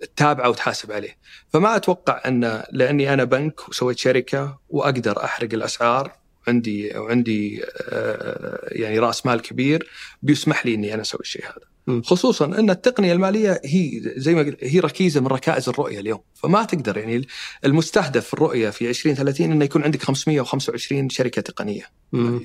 [0.00, 1.16] تتابعه وتحاسب عليه.
[1.52, 6.12] فما أتوقع أن لأني أنا بنك وسويت شركة وأقدر أحرق الأسعار
[6.48, 9.90] عندي وعندي آه، يعني رأس مال كبير
[10.22, 11.70] بيسمح لي إني أنا أسوي الشيء هذا.
[12.02, 16.20] خصوصا أن التقنية المالية هي زي ما قلت هي ركيزة من ركائز الرؤية اليوم.
[16.34, 17.26] فما تقدر يعني
[17.64, 21.84] المستهدف في الرؤية في 2030 إنه يكون عندك 525 شركة تقنية.
[22.12, 22.44] مم.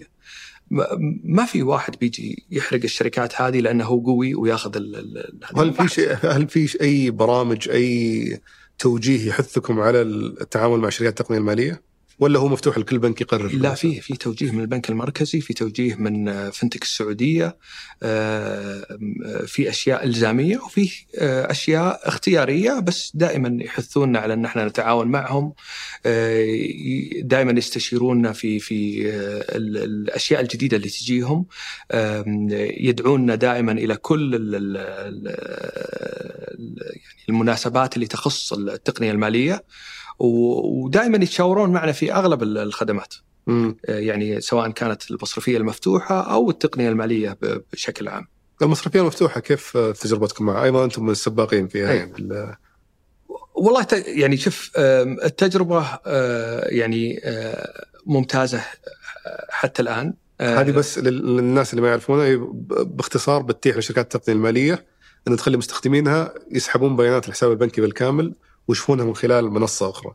[0.69, 5.39] ما- في واحد بيجي يحرق الشركات هذه لأنه هو قوي وياخذ ال-.
[5.57, 8.39] هل في شيء هل في أي برامج أي
[8.79, 11.81] توجيه يحثكم على التعامل مع شركات التقنية المالية؟
[12.19, 15.95] ولا هو مفتوح لكل بنك يقرر؟ لا في في توجيه من البنك المركزي في توجيه
[15.95, 17.57] من آه، فنتك السعودية
[18.03, 18.85] آه،
[19.25, 20.89] آه، في أشياء إلزامية وفي
[21.51, 25.53] أشياء اختيارية بس دائما يحثوننا على أن إحنا نتعاون معهم
[27.21, 29.09] دائما يستشيرونا في في
[29.55, 31.45] ال- الأشياء الجديدة اللي تجيهم
[31.91, 32.47] آم،
[32.79, 34.45] يدعونا دائما إلى كل يعني
[37.29, 39.63] المناسبات اللي تخص التقنية المالية
[40.19, 43.13] ودائما يتشاورون معنا في أغلب ال- الخدمات
[43.47, 43.77] مم.
[43.87, 47.37] يعني سواء كانت المصرفيه المفتوحة أو التقنية المالية
[47.73, 48.27] بشكل عام.
[48.61, 51.97] المصرفيه المفتوحة كيف تجربتكم معها؟ أيضا أنتم من السباقين فيها أي.
[51.97, 52.55] يعني ال-
[53.55, 61.35] والله يعني شوف التجربة آه، يعني آه، ممتازة آه، حتى الآن آه، هذه بس لل-
[61.37, 62.35] للناس اللي ما يعرفونها
[62.83, 64.85] باختصار بتتيح لشركات التقنية المالية
[65.27, 68.35] ان تخلي مستخدمينها يسحبون بيانات الحساب البنكي بالكامل
[68.67, 70.13] ويشوفونها من خلال منصة أخرى.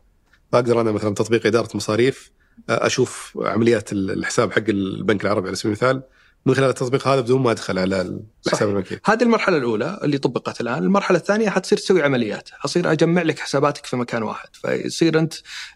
[0.51, 2.31] فاقدر أنا مثلا تطبيق إدارة مصاريف
[2.69, 6.03] أشوف عمليات ال- الحساب حق البنك العربي على سبيل المثال
[6.45, 8.69] من خلال التطبيق هذا بدون ما أدخل على الحساب.
[8.69, 8.99] البنكي.
[9.05, 13.85] هذه المرحلة الأولى اللي طبقت الآن، المرحلة الثانية حتصير تسوي عمليات، حصير أجمع لك حساباتك
[13.85, 15.33] في مكان واحد، فيصير أنت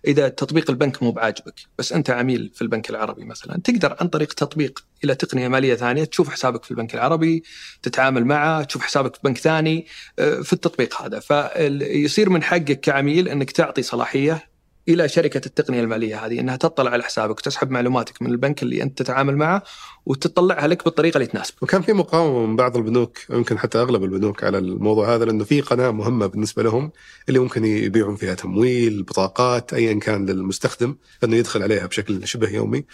[0.08, 4.34] إذا تطبيق البنك مو بعاجبك، بس أنت عميل في البنك العربي مثلا، تقدر عن طريق
[4.34, 7.44] تطبيق إلى تقنية مالية ثانية تشوف حسابك في البنك العربي،
[7.84, 9.88] تتعامل معه، تشوف حسابك في بنك ثاني
[10.20, 14.55] آه، في التطبيق هذا، فيصير من حقك كعميل أنك تعطي صلاحية
[14.90, 18.98] إلى شركة التقنية المالية هذه إنها تطلع على حسابك وتسحب معلوماتك من البنك اللي أنت
[18.98, 19.64] تتعامل معه
[20.06, 21.64] وتطلعها لك بالطريقة اللي تناسبك.
[21.64, 25.62] وكان في مقاومة من بعض البنوك يمكن حتى أغلب البنوك على الموضوع هذا لأنه في
[25.62, 26.92] قناة مهمة بالنسبة لهم
[27.30, 32.86] اللي ممكن يبيعون فيها تمويل، بطاقات ايا كان للمستخدم إنه يدخل عليها بشكل شبه يومي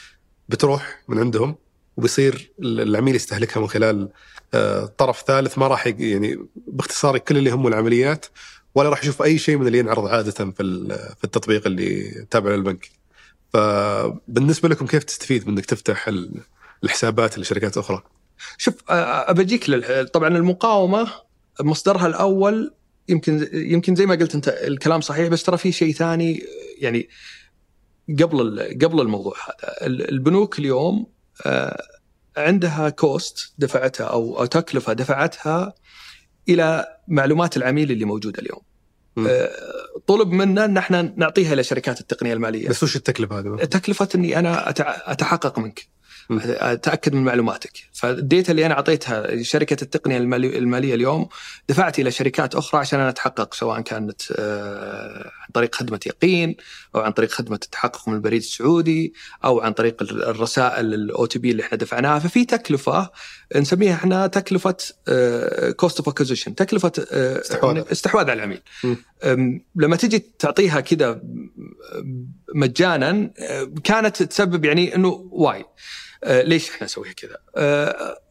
[0.50, 1.56] بتروح من عندهم
[1.98, 4.10] وبيصير العميل يستهلكها من خلال
[4.54, 8.26] آه، طرف ثالث ما راح يعني باختصار كل اللي يهمه العمليات
[8.76, 10.54] ولا راح يشوف أي شيء من اللي ينعرض عادة في
[11.18, 12.90] في التطبيق اللي تابع للبنك.
[13.54, 16.42] فبالنسبة لكم كيف تستفيد من إنك تفتح ال-
[16.84, 18.04] الحسابات لشركات أخرى؟
[18.58, 20.08] شوف آه، بجيك لل...
[20.08, 21.08] طبعا المقاومة
[21.62, 22.74] مصدرها الأول
[23.10, 26.44] يمكن يمكن زي ما قلت أنت الكلام صحيح بس ترى في شيء ثاني
[26.78, 27.10] يعني
[28.20, 31.08] قبل قبل الموضوع هذا ال- البنوك اليوم
[32.38, 35.74] عندها كوست دفعتها أو تكلفة دفعتها
[36.50, 38.62] إلى معلومات العميل اللي موجودة اليوم.
[39.30, 39.50] آه،
[40.08, 42.70] طلب منا إن إحنا نعطيها إلى شركات التقنية المالية.
[42.70, 44.70] بس وش التكلفة هذه؟ تكلفة إني أنا
[45.12, 45.88] أتحقق منك
[46.30, 46.40] م.
[46.44, 51.28] أتأكد من معلوماتك فال data اللي أنا أعطيتها لشركة التقنية المالي- المالية اليوم
[51.70, 56.56] دفعت إلى شركات أخرى عشان أنا أتحقق سواء كانت آه، عن طريق خدمة يقين
[56.96, 59.14] أو عن طريق خدمة التحقق من البريد السعودي
[59.46, 63.10] أو عن طريق ال- الرسائل ال OTP اللي إحنا دفعناها ففي تكلفة
[63.56, 64.76] نسميها إحنا تكلفة
[65.78, 67.84] cost of acquisition تكلفة آه، استحواذ.
[67.92, 68.62] استحواذ على العميل.
[69.76, 71.22] لما تجي تعطيها كذا
[72.56, 75.66] مجانا أه، كانت تسبب يعني إنه why.
[76.28, 77.38] ليش إحنا نسويها كذا؟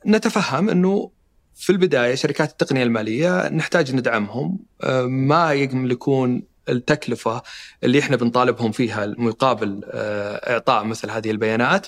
[0.07, 1.11] نتفهم إنه
[1.55, 4.59] في البداية شركات التقنية المالية نحتاج ندعمهم.
[5.07, 7.43] ما يملكون التكلفة
[7.85, 11.87] اللي إحنا بنطالبهم فيها مقابل إعطاء مثل هذه البيانات.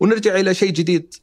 [0.00, 1.14] ونرجع إلى شيء جديد.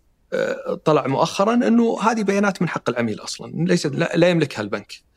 [0.85, 5.07] طلع مؤخرا إنه هذه بيانات من حق العميل أصلا ليست لا يملكها البنك.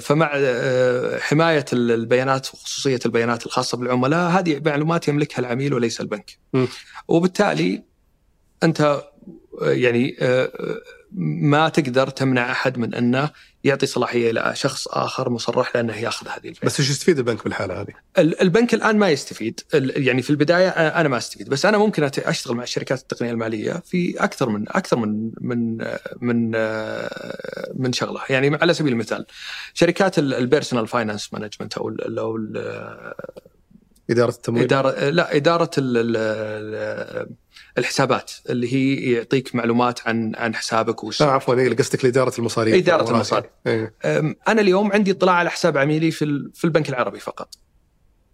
[0.00, 6.38] فمع آه، حماية البيانات وخصوصية البيانات الخاصة بالعملاء هذه معلومات يملكها العميل وليس البنك.
[6.52, 6.66] م.
[7.08, 7.82] وبالتالي
[8.62, 9.04] أنت آه،
[9.62, 10.50] يعني آه،
[11.12, 13.30] ما تقدر تمنع أحد من أنه
[13.64, 16.66] يعطي صلاحية إلى شخص آخر مصرح له انه يأخذ هذه الفئه.
[16.66, 21.08] بس إيش يستفيد البنك بالحالة هذه؟ ال- البنك الآن ما يستفيد يعني في البداية أنا
[21.08, 25.30] ما أستفيد بس أنا ممكن أشتغل مع الشركات التقنية المالية في أكثر من أكثر من
[25.40, 25.78] من
[26.20, 29.26] من آه، من شغلة يعني على سبيل المثال
[29.74, 33.14] شركات ال personal finance management أو ال- أو ال-
[34.10, 37.26] إدارة التمويل اداره لا إدارة ال
[37.78, 43.10] الحسابات اللي هي يعطيك معلومات عن عن حسابك وش آه عفوا قصدك لإدارة المصاريف إدارة
[43.10, 43.50] المصاريف.
[43.66, 43.94] إيه.
[44.48, 47.54] أنا اليوم عندي اطلاع على حساب عميلي في في البنك العربي فقط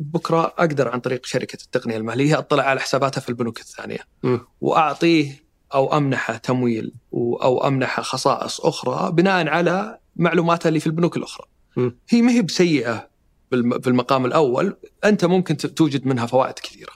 [0.01, 4.41] بكرة أقدر عن طريق شركة التقنية المالية أطلع على حساباتها في البنوك الثانية مم.
[4.61, 11.47] وأعطيه أو أمنحه تمويل أو أمنحه خصائص أخرى بناء على معلوماته اللي في البنوك الأخرى.
[11.77, 11.99] مم.
[12.09, 13.09] هي ما هي بسيئة
[13.51, 16.93] بالم- في المقام الأول أنت ممكن توجد منها فوائد كثيرة.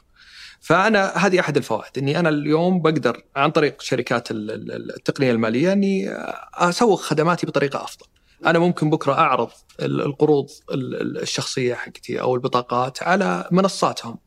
[0.60, 5.72] فأنا هذه أحد الفوائد إني أنا اليوم بقدر عن طريق شركات ال- ال- التقنية المالية
[5.72, 6.10] إني
[6.54, 8.06] أسوق خدماتي بطريقة أفضل.
[8.46, 9.48] أنا ممكن بكرة أعرض
[9.80, 14.18] ال- القروض ال- ال- الشخصية حقتي أو البطاقات على منصاتهم.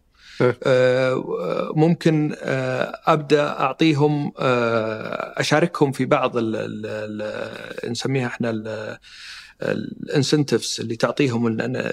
[0.41, 0.59] إيه.
[0.63, 1.23] آه،
[1.75, 7.21] ممكن آه، أبدأ أعطيهم آه، أشاركهم في بعض ال- ال-
[7.81, 8.49] ال- نسميها إحنا
[9.61, 11.45] الانسنتفز اللي تعطيهم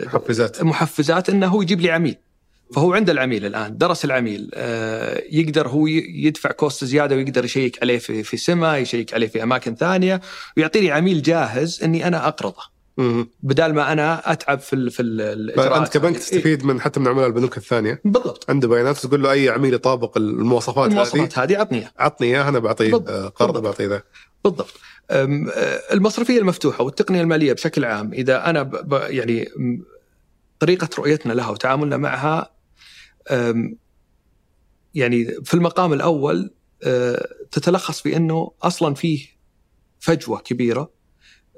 [0.05, 2.17] محفزات محفزات إنه هو يجيب لي عميل
[2.75, 7.99] فهو عند العميل الآن درس العميل آه، يقدر هو يدفع كوست زيادة ويقدر يشيك عليه
[7.99, 10.21] في في سما يشيك عليه في أماكن ثانية
[10.57, 12.81] ويعطيني عميل جاهز إني أنا أقرضه.
[13.43, 17.09] بدال ما أنا أتعب في في ال- الإجراءات فانت كبنك إيه، تستفيد من حتى من
[17.09, 21.59] عملاء البنوك الثانية بالضبط عنده بيانات تقول له أي عميل يطابق المواصفات, هذه المواصفات هذه
[21.59, 21.93] عطني إياها.
[21.99, 22.95] عطني اياه أنا بعطيه.
[23.09, 23.63] آه، قرض.
[23.63, 24.03] بعطيه ذا
[24.45, 24.75] بالضبط
[25.11, 25.25] آه،
[25.93, 29.49] المصرفية المفتوحة والتقنية المالية بشكل عام إذا أنا ب يعني
[30.61, 32.51] طريقة رؤيتنا لها وتعاملنا معها
[34.95, 36.51] يعني في المقام الأول
[36.85, 39.27] آه، تتلخص في انه أصلا فيه
[40.01, 40.91] فجوة كبيرة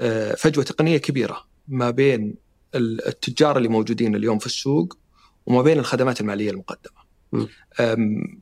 [0.00, 2.34] آه، فجوة تقنية كبيرة ما بين
[2.74, 4.98] ال- التجار اللي موجودين اليوم في السوق
[5.46, 7.02] وما بين الخدمات المالية المقدمة.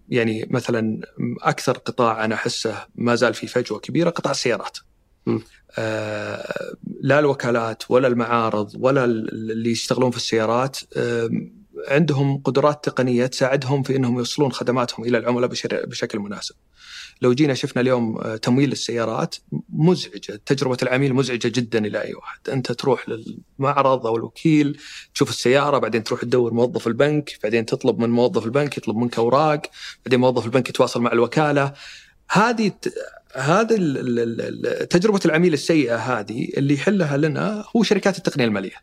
[0.09, 1.01] يعني مثلا
[1.43, 4.79] أكثر قطاع أنا أحسه ما زال في فجوة كبيرة قطاع السيارات.
[5.79, 10.79] آه، لا الوكالات ولا المعارض ولا ال- اللي يشتغلون في السيارات
[11.89, 16.55] عندهم قدرات تقنية تساعدهم في إنهم يوصلون خدماتهم إلى العملاء بشكل مناسب.
[17.23, 19.35] لو جينا شفنا اليوم آه، تمويل السيارات
[19.69, 24.79] مزعجة، تجربة العميل مزعجة جدا إلى أي واحد، أنت تروح للمعرض أو الوكيل
[25.15, 29.63] تشوف السيارة بعدين تروح تدور موظف البنك، بعدين تطلب من موظف البنك يطلب منك أوراق،
[30.07, 31.73] بعدين موظف البنك يتواصل مع الوكالة.
[32.31, 32.73] هذه
[33.35, 38.77] ال- تجربة العميل السيئة هذه اللي يحلها لنا هو شركات التقنية المالية.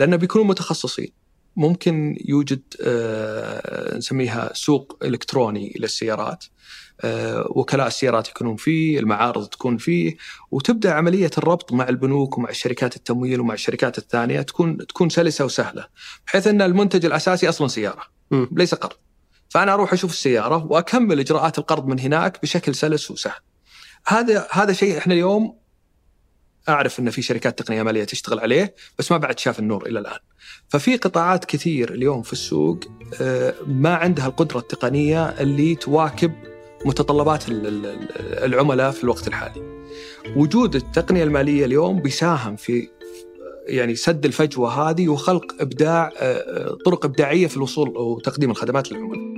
[0.00, 1.23] لأنه بيكونوا متخصصين.
[1.56, 6.44] ممكن يوجد آه، نسميها سوق إلكتروني للسيارات
[7.00, 10.16] آه، وكلاء السيارات يكونون فيه المعارض تكون فيه
[10.50, 15.86] وتبدأ عملية الربط مع البنوك ومع شركات التمويل ومع الشركات الثانية تكون تكون سلسة وسهلة
[16.26, 18.48] بحيث أن المنتج الأساسي أصلا سيارة مم.
[18.52, 18.96] ليس قرض
[19.48, 23.40] فأنا أروح أشوف السيارة وأكمل إجراءات القرض من هناك بشكل سلس وسهل
[24.06, 25.63] هذا هذا شيء إحنا اليوم
[26.68, 30.18] أعرف إن في شركات تقنية مالية تشتغل عليه بس ما بعد شاف النور إلى الآن
[30.68, 32.80] ففي قطاعات كثير اليوم في السوق
[33.20, 36.32] آه، ما عندها القدرة التقنية اللي تواكب
[36.84, 39.84] متطلبات ال- ال- ال- العملاء في الوقت الحالي.
[40.36, 42.88] وجود التقنية المالية اليوم بيساهم في
[43.66, 49.34] يعني سد الفجوة هذه وخلق إبداع آه، آه، طرق إبداعية في الوصول وتقديم الخدمات للعملاء.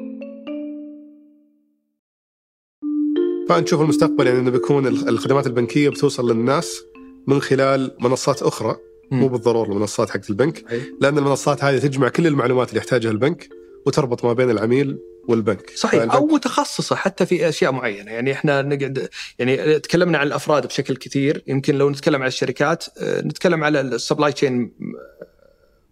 [3.49, 6.83] فأنت تشوف المستقبل يعني إنه بيكون الخ- الخدمات البنكية بتوصل للناس
[7.27, 8.77] من خلال منصات أخرى
[9.11, 10.65] مو بالضرورة المنصات حقت البنك
[11.01, 13.49] لأن المنصات هذه تجمع كل المعلومات اللي يحتاجها البنك
[13.87, 15.71] وتربط ما بين العميل والبنك.
[15.77, 16.01] صحيح.
[16.01, 18.11] فالبنك- أو متخصصة حتى في أشياء معينة.
[18.13, 19.09] يعني إحنا نقعد
[19.39, 21.43] يعني تكلمنا عن الأفراد بشكل كثير.
[21.47, 24.73] يمكن لو نتكلم عن الشركات آه، نتكلم على ال supply chain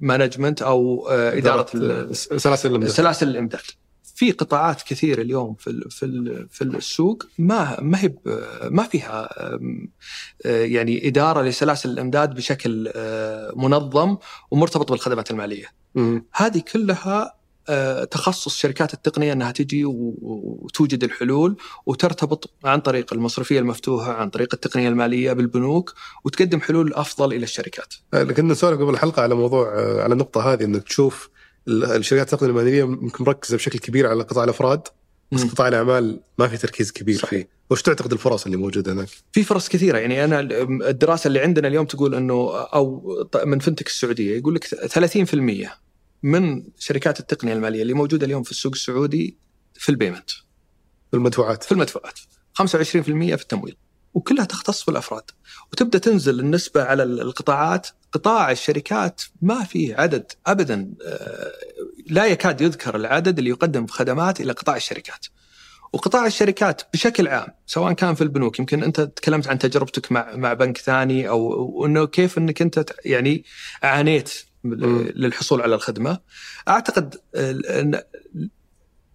[0.01, 1.67] management أو آه، إدارة
[2.13, 2.91] سلاسل الإمداد.
[2.91, 3.61] سلاسل الإمداد.
[4.15, 8.13] في قطاعات كثيرة اليوم في ال- في ال- في السوق ما ما هي
[8.71, 9.89] ما فيها أم،
[10.47, 14.17] آه، يعني إدارة لسلاسل الإمداد بشكل آه، منظم
[14.51, 15.67] ومرتبط بالخدمات المالية.
[16.33, 17.35] هذه كلها
[17.69, 20.15] آه، تخصص شركات التقنية إنها تجي و-
[20.63, 27.33] وتوجد الحلول وترتبط عن طريق المصرفية المفتوحة عن طريق التقنية المالية بالبنوك وتقدم حلول أفضل
[27.33, 27.95] إلى الشركات.
[28.13, 29.69] كنا نسولف قبل الحلقة على موضوع
[30.03, 31.31] على النقطة هذه إنك تشوف
[31.69, 34.83] الشركات التقنية الماليه يمكن مركزة بشكل كبير على قطاع الأفراد
[35.33, 35.45] بس.
[35.45, 37.31] قطاع الأعمال ما في تركيز كبير صحيح.
[37.31, 37.49] فيه.
[37.71, 39.99] وش تعتقد الفرص اللي موجودة هناك؟ في فرص كثيرة.
[39.99, 40.41] يعني أنا
[40.89, 43.03] الدراسة اللي عندنا اليوم تقول إنه أو
[43.45, 45.69] من فنتك السعودية يقول لك 30%
[46.23, 49.39] من شركات التقنية المالية اللي موجودة اليوم في السوق السعودي
[49.75, 50.31] في البيمنت.
[51.11, 51.63] في المدفوعات.
[51.63, 52.19] في المدفوعات.
[52.63, 53.77] 25% في التمويل.
[54.15, 55.31] وكلها تختص بالأفراد.
[55.73, 61.53] وتبدأ تنزل النسبة على القطاعات قطاع الشركات ما فيه عدد ابدا آه،
[62.07, 65.27] لا يكاد يذكر العدد اللي يقدم خدمات إلى قطاع الشركات.
[65.93, 70.53] وقطاع الشركات بشكل عام سواء كان في البنوك يمكن أنت تكلمت عن تجربتك مع مع
[70.53, 73.45] بنك ثاني أو إنه كيف إنك أنت يعني
[73.83, 74.33] عانيت
[74.65, 76.19] للحصول على الخدمة.
[76.69, 78.01] أعتقد إن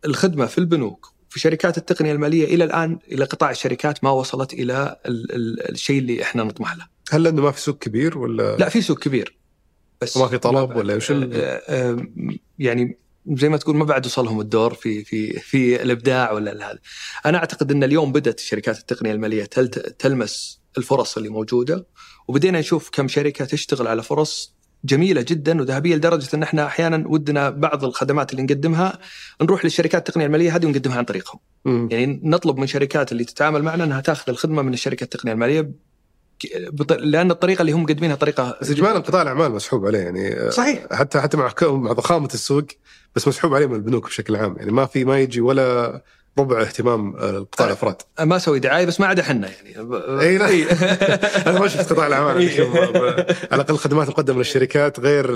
[0.06, 4.96] الخدمة في البنوك في شركات التقنية المالية إلى الآن إلى قطاع الشركات ما وصلت إلى
[5.70, 6.99] الشيء اللي إحنا نطمح له.
[7.10, 9.38] هل لأنه ما في سوق كبير ولا؟ لا في سوق كبير
[10.02, 12.08] بس ما في طلب ولا وش آه، آه،
[12.60, 12.98] يعني
[13.28, 16.80] زي ما تقول ما بعد وصلهم الدور في في في الإبداع ولا هذا.
[17.26, 19.44] أنا أعتقد إن اليوم بدأت شركات التقنية المالية
[20.00, 21.88] تلمس الفرص اللي موجودة
[22.28, 27.50] وبدينا نشوف كم شركة تشتغل على فرص جميلة جدا وذهبية لدرجة إن إحنا أحيانا ودنا
[27.50, 29.00] بعض الخدمات اللي نقدمها
[29.42, 31.40] نروح للشركات التقنية المالية هذه ونقدمها عن طريقهم.
[31.66, 31.88] م.
[31.92, 35.72] يعني نطلب من شركات اللي تتعامل معنا إنها تأخذ الخدمة من الشركة التقنية المالية
[37.00, 40.86] لأن الطريقة اللي هم مقدمينها طريقة اجمالا قطاع الأعمال مسحوب عليه يعني صحيح.
[40.92, 42.66] حتى حتى مع مع ضخامة السوق
[43.16, 46.02] بس مسحوب عليه من البنوك بشكل عام يعني ما في ما يجي ولا
[46.40, 47.96] ربع اهتمام آه، قطاع الأفراد.
[48.20, 49.70] ما أسوي دعاية بس ما عدا إحنا يعني.
[50.22, 50.48] إي لا.
[51.50, 55.34] أنا ما شفت قطاع الأعمال على الأقل الخدمات المقدمه للشركات غير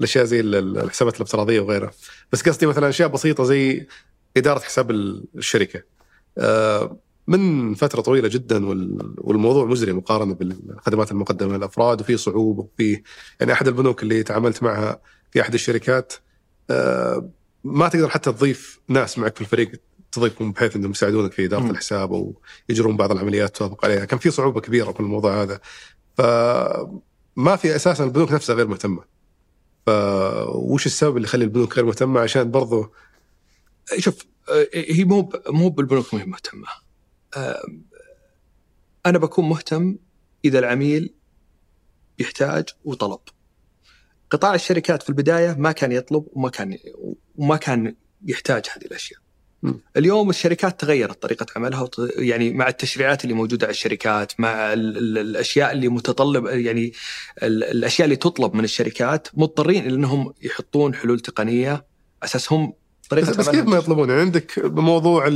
[0.00, 1.90] الأشياء زي الحسابات الافتراضية وغيرها.
[2.32, 3.86] بس قصدي مثلا أشياء بسيطة زي
[4.36, 5.82] إدارة حساب الشركة.
[6.38, 6.96] آه،
[7.26, 8.66] من فترة طويلة جدا
[9.18, 13.02] والموضوع مزري مقارنة بالخدمات المقدمة للأفراد وفي صعوبة وفي
[13.40, 15.00] يعني أحد البنوك اللي تعاملت معها
[15.30, 16.12] في أحد الشركات
[16.70, 17.30] آه،
[17.64, 19.72] ما تقدر حتى تضيف ناس معك في الفريق
[20.12, 21.70] تضيفهم بحيث إنهم يساعدونك في إدارة م.
[21.70, 25.60] الحساب أو يجرون بعض العمليات توافق عليها، كان في صعوبة كبيرة في الموضوع هذا.
[26.14, 29.04] فما في أساسا البنوك نفسها غير مهتمة.
[29.86, 32.92] فوش السبب اللي يخلي البنوك غير مهتمة عشان برضو
[33.98, 34.26] شوف
[34.74, 36.83] هي مو مو بالبنوك مهتمة.
[39.06, 39.96] أنا بكون مهتم
[40.44, 41.14] إذا العميل
[42.18, 43.20] يحتاج وطلب.
[44.30, 46.78] قطاع الشركات في البداية ما كان يطلب وما كان
[47.36, 47.94] وما كان
[48.26, 49.24] يحتاج هذه الأشياء.
[49.96, 55.88] اليوم الشركات تغيرت طريقة عملها يعني مع التشريعات اللي موجودة على الشركات مع الأشياء اللي
[55.88, 56.92] متطلب يعني
[57.42, 61.86] الأشياء اللي تطلب من الشركات مضطرين إنهم يحطون حلول تقنية
[62.22, 62.72] أساسهم
[63.10, 65.26] طريقة بس, بس كيف ما يطلبون يعني عندك بموضوع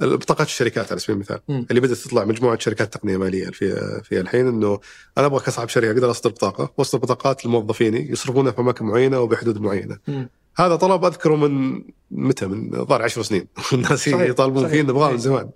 [0.00, 1.40] بطاقات الشركات على سبيل المثال.
[1.48, 1.64] م.
[1.70, 4.80] اللي بدأت تطلع مجموعة شركات تقنية مالية في في الحين إنه
[5.18, 9.60] أنا أبغى كصاحب شركه أقدر أصدر بطاقة وأصدر بطاقات لموظفيني يصرفونها في أماكن معينة وبحدود
[9.60, 9.98] معينة.
[10.08, 10.24] م.
[10.56, 13.46] هذا طلب أذكره من متى؟ من ظهر عشر سنين.
[13.72, 15.50] الناس يطالبون فيه نبغاه من زمان.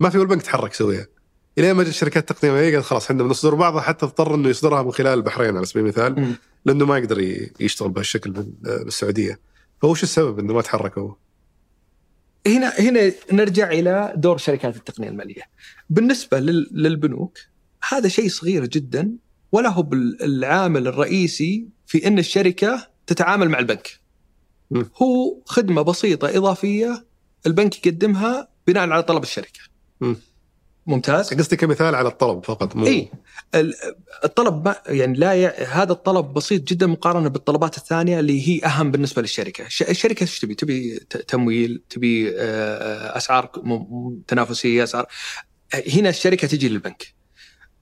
[0.00, 1.06] ما في ولا بنك تحرك يسويها.
[1.58, 4.92] الين ما جت الشركات التقنيه قالت خلاص إحنا بنصدر بعضها حتى اضطر إنه يصدرها من
[4.92, 9.40] خلال البحرين على سبيل المثال لأنه ما يقدر يشتغل بهالشكل بالسعودية.
[9.82, 11.12] فوش السبب إنه ما تحركوا؟
[12.46, 15.42] هنا هنا نرجع إلى دور شركات التقنية المالية.
[15.90, 17.38] بالنسبة للبنوك
[17.88, 19.12] هذا شيء صغير جدا
[19.52, 19.88] ولا هو
[20.22, 24.00] العامل الرئيسي في إن الشركة تتعامل مع البنك.
[24.72, 27.06] هو خدمة بسيطة إضافية
[27.46, 29.60] البنك يقدمها بناء على طلب الشركة.
[30.00, 30.14] م.
[30.88, 33.10] ممتاز قصدي كمثال على الطلب فقط مو إي
[34.24, 35.46] الطلب ما يعني لا ي...
[35.46, 40.54] هذا الطلب بسيط جدا مقارنة بالطلبات الثانية اللي هي أهم بالنسبة للشركة، الشركة إيش تبي؟
[40.54, 43.50] تبي تمويل، تبي آه، أسعار
[44.26, 45.06] تنافسية، أسعار
[45.94, 47.14] هنا الشركة تجي للبنك.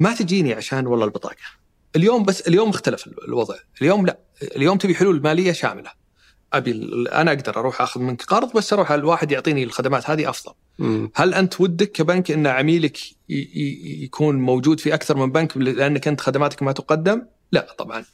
[0.00, 1.36] ما تجيني عشان والله البطاقة.
[1.96, 6.05] اليوم بس اليوم اختلف الوضع، اليوم لا، اليوم تبي حلول مالية شاملة.
[6.56, 6.72] أبي
[7.12, 10.52] أنا أقدر أروح أخذ منك قرض بس أروح الواحد يعطيني الخدمات هذه أفضل.
[10.78, 11.10] مم.
[11.14, 12.98] هل أنت ودك كبنك إن عميلك
[13.28, 18.04] يكون موجود في أكثر من بنك لأنك أنت خدماتك ما تقدم؟ لا طبعا.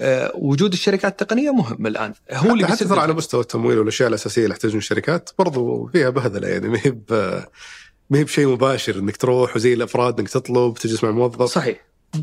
[0.00, 4.42] أه وجود الشركات التقنية مهم الآن هو اللي حتى ترى على مستوى التمويل والأشياء الأساسية
[4.42, 6.94] اللي يحتاجون الشركات برضو فيها بهذله يعني ما هي
[8.10, 11.80] ما هي بشيء مباشر إنك تروح وزي الأفراد إنك تطلب تجلس مع موظف صحيح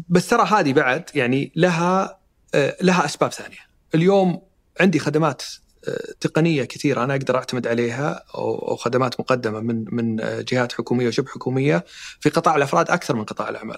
[0.10, 2.20] بس ترى هذه بعد يعني لها
[2.54, 4.42] آه، لها أسباب ثانية اليوم
[4.80, 5.44] عندي خدمات
[5.88, 11.08] آه، تقنية كثيرة أنا أقدر أعتمد عليها أو خدمات مقدمة من من آه، جهات حكومية
[11.08, 11.86] وشبه حكومية
[12.20, 13.78] في قطاع الأفراد أكثر من قطاع الأعمال.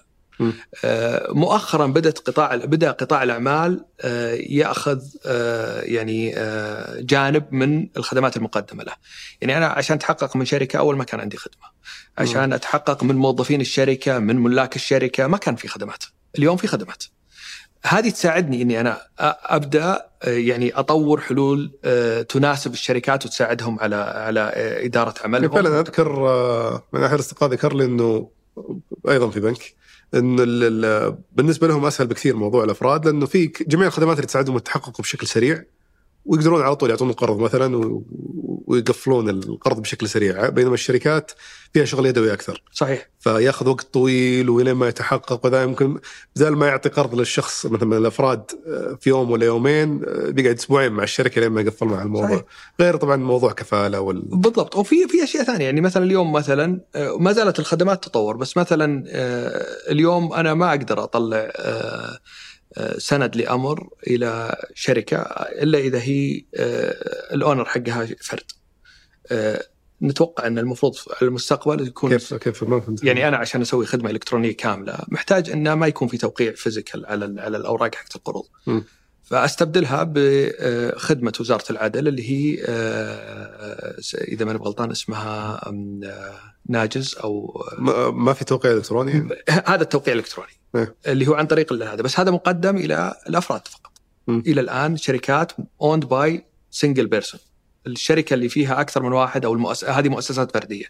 [0.85, 3.85] آه، مؤخرا بدأت قطاع بدأ قطاع الأعمال
[4.49, 5.01] يأخذ
[5.83, 6.35] يعني
[6.99, 8.93] جانب من الخدمات المقدمة له.
[9.41, 11.67] يعني أنا عشان أتحقق من شركة أول ما كان عندي خدمة.
[12.17, 16.03] عشان أتحقق من موظفين الشركة من ملاك الشركة ما كان في خدمات.
[16.37, 17.03] اليوم في خدمات.
[17.83, 21.71] هذه تساعدني إني أنا أبدأ يعني أطور حلول
[22.29, 24.51] تناسب الشركات وتساعدهم على على
[24.85, 25.51] إدارة عملهم.
[25.51, 26.09] فعلا أذكر
[26.93, 28.29] من اخر الأصدقاء ذكر لي إنه
[29.09, 29.73] أيضا في بنك
[30.13, 30.35] إن
[31.31, 35.63] بالنسبة لهم أسهل بكثير موضوع الأفراد لأنه في جميع الخدمات اللي تساعدهم التحقق بشكل سريع
[36.25, 38.01] ويقدرون على طول يعطون قرض مثلا
[38.71, 41.31] ويقفلون القرض بشكل سريع بينما الشركات
[41.73, 45.99] فيها شغل يدوي أكثر صحيح فياخذ وقت طويل ولين ما يتحقق وذا يمكن
[46.35, 50.57] بدل ما يعطي قرض للشخص مثلا من الأفراد آه، في يوم ولا يومين آه، بيقعد
[50.57, 52.43] أسبوعين مع الشركة لين ما يقفل مع الموضوع صحيح.
[52.79, 57.17] غير طبعا موضوع كفالة وال بالضبط وفي في أشياء ثانية يعني مثلا اليوم مثلا آه،
[57.19, 59.03] ما زالت الخدمات تطور بس مثلا
[59.91, 61.51] اليوم أنا ما أقدر أطلع
[62.97, 65.17] سند لأمر إلى شركة
[65.61, 66.45] إلا إذا هي
[67.33, 68.51] الأونر حقها فرد.
[69.31, 69.63] آه،
[70.01, 74.09] نتوقع أن المفروض على المستقبل يكون كيف كيف ما فهمت يعني أنا عشان أسوي خدمة
[74.09, 78.45] إلكترونية كاملة محتاج انه ما يكون في توقيع فيزيكال على على الأوراق حقت القروض.
[79.23, 87.63] فأستبدلها بخدمه وزارة العدل اللي هي آه، إذا ماني غلطان اسمها آه، ناجز أو
[88.11, 90.95] ما, في توقيع إلكتروني هذا التوقيع الإلكتروني إيه.
[91.07, 93.91] اللي هو عن طريق هذا بس هذا مقدم إلى الأفراد فقط.
[94.29, 95.51] إلى الآن شركات
[95.81, 97.39] owned by single person
[97.87, 99.85] الشركة اللي فيها أكثر من واحد أو المؤس...
[99.85, 100.85] هذه مؤسسات فردية.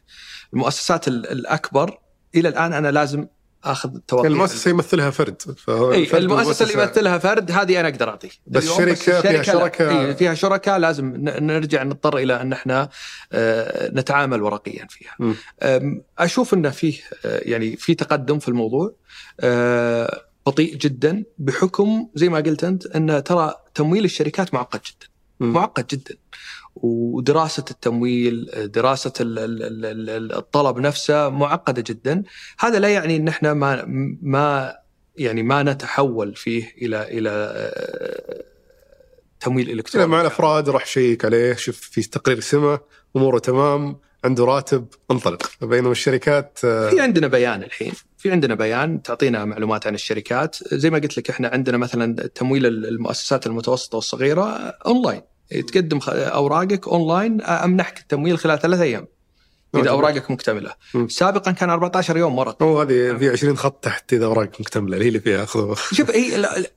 [0.54, 2.00] المؤسسات ال- الأكبر
[2.36, 3.28] إلى الآن أنا لازم
[3.64, 8.30] آخذ توقيع يعني المؤسسة يمثلها فرد إي المؤسسة اللي يمثلها فرد هذه أنا أقدر اعطيه
[8.48, 9.42] بس اليوم شركة فيها لا.
[9.44, 10.06] شركاء.
[10.06, 12.90] إي، فيها شركاء لازم نرجع نضطر إلى أن إحنا
[13.34, 15.36] آه، نتعامل ورقيا فيها.
[15.64, 18.96] أم، أشوف انه فيه آه، يعني في تقدم في الموضوع
[19.40, 25.08] آه، بطيء جدا بحكم زي ما قلت أنت إن ترى تمويل الشركات معقد جدا
[25.40, 25.54] مم.
[25.54, 26.16] معقد جدا
[26.84, 32.24] ودراسة التمويل ال- الطلب نفسه معقدة جدا.
[32.60, 33.86] هذا لا يعني إن إحنا ما
[34.22, 34.76] ما
[35.18, 38.44] يعني ما نتحول فيه إلى إلى آه،
[39.40, 40.08] تمويل إلكتروني.
[40.08, 42.80] مع الأفراد روح شيك عليه شوف في تقرير سمة
[43.16, 45.52] أموره تمام عنده راتب انطلق.
[45.62, 47.94] بينما الشركات آه، في عندنا بيان الحين.
[48.18, 50.56] في عندنا بيان تعطينا معلومات عن الشركات.
[50.74, 54.44] زي ما قلت لك إحنا عندنا مثلا تمويل المؤسسات المتوسطة والصغيرة
[54.86, 55.22] اونلاين
[55.68, 59.08] تقدم أوراقك أونلاين أمنحك التمويل خلال ثلاث أيام.
[59.76, 59.90] إذا.
[59.90, 60.74] أوراقك مكتملة.
[60.94, 61.08] مم.
[61.08, 65.06] سابقا كان 14 يوم ورقي هو هذه في 20 خط تحت إذا أوراقك مكتملة اللي
[65.06, 66.68] هي اللي فيها خذوا شوف هي لا لا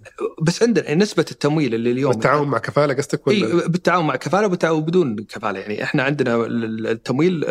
[0.42, 2.12] بس عندنا نسبة التمويل اللي اليوم.
[2.12, 5.58] بالتعاون مع كفالة قصدك ولا؟ اي بالتعاون مع كفالة وبدون كفالة.
[5.60, 7.44] يعني إحنا عندنا ال- ال- التمويل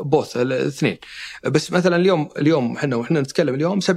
[0.00, 0.98] بوث الاثنين.
[1.46, 3.88] بس مثلا اليوم اليوم إحنا وإحنا نتكلم اليوم 70%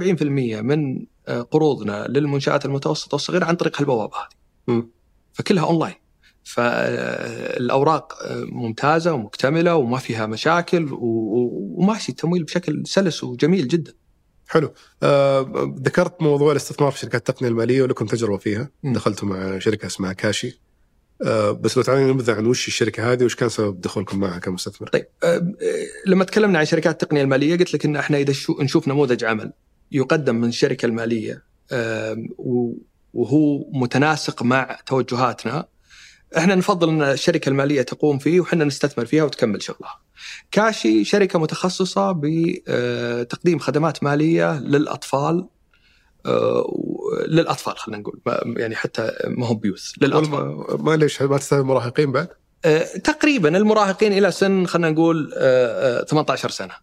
[0.62, 4.16] من آه، قروضنا للمنشآت المتوسطة والصغيرة عن طريق البوابه
[4.68, 4.86] هذه.
[5.32, 5.94] فكلها أونلاين.
[6.44, 13.92] فالأوراق ممتازة ومكتملة وما فيها مشاكل وماشي التمويل بشكل سلس وجميل جدا.
[14.48, 14.72] حلو.
[15.02, 18.70] آه ذكرت موضوع الاستثمار في شركات التقنية المالية ولكم تجربة فيها.
[18.82, 18.92] مم.
[18.92, 20.60] دخلتوا مع شركة اسمها كاشي.
[21.24, 24.88] آه بس لو تعطيني نبذة عن وش الشركة هذه وش كان سبب دخولكم معها كمستثمر؟
[24.88, 25.52] طيب آه،
[26.06, 29.52] لما تكلمنا عن شركات التقنية المالية قلت لك إن إحنا إذا شو نشوف نموذج عمل
[29.92, 31.44] يقدم من الشركة المالية.
[32.38, 32.74] و-
[33.14, 35.66] وهو متناسق مع توجهاتنا
[36.36, 40.00] إحنا نفضل إن الشركة المالية تقوم فيه وحنا نستثمر فيها وتكمل شغلها.
[40.50, 45.48] كاشي شركة متخصصة بتقديم خدمات مالية للأطفال
[46.26, 46.66] آه،
[47.28, 48.20] للأطفال خلينا نقول
[48.56, 52.28] يعني حتى ما هم بيوث للأطفال ما ليش ما تستخدم مراهقين بعد؟
[52.64, 56.74] آه، تقريبا المراهقين إلى سن خلينا نقول آه، آه، 18 سنة.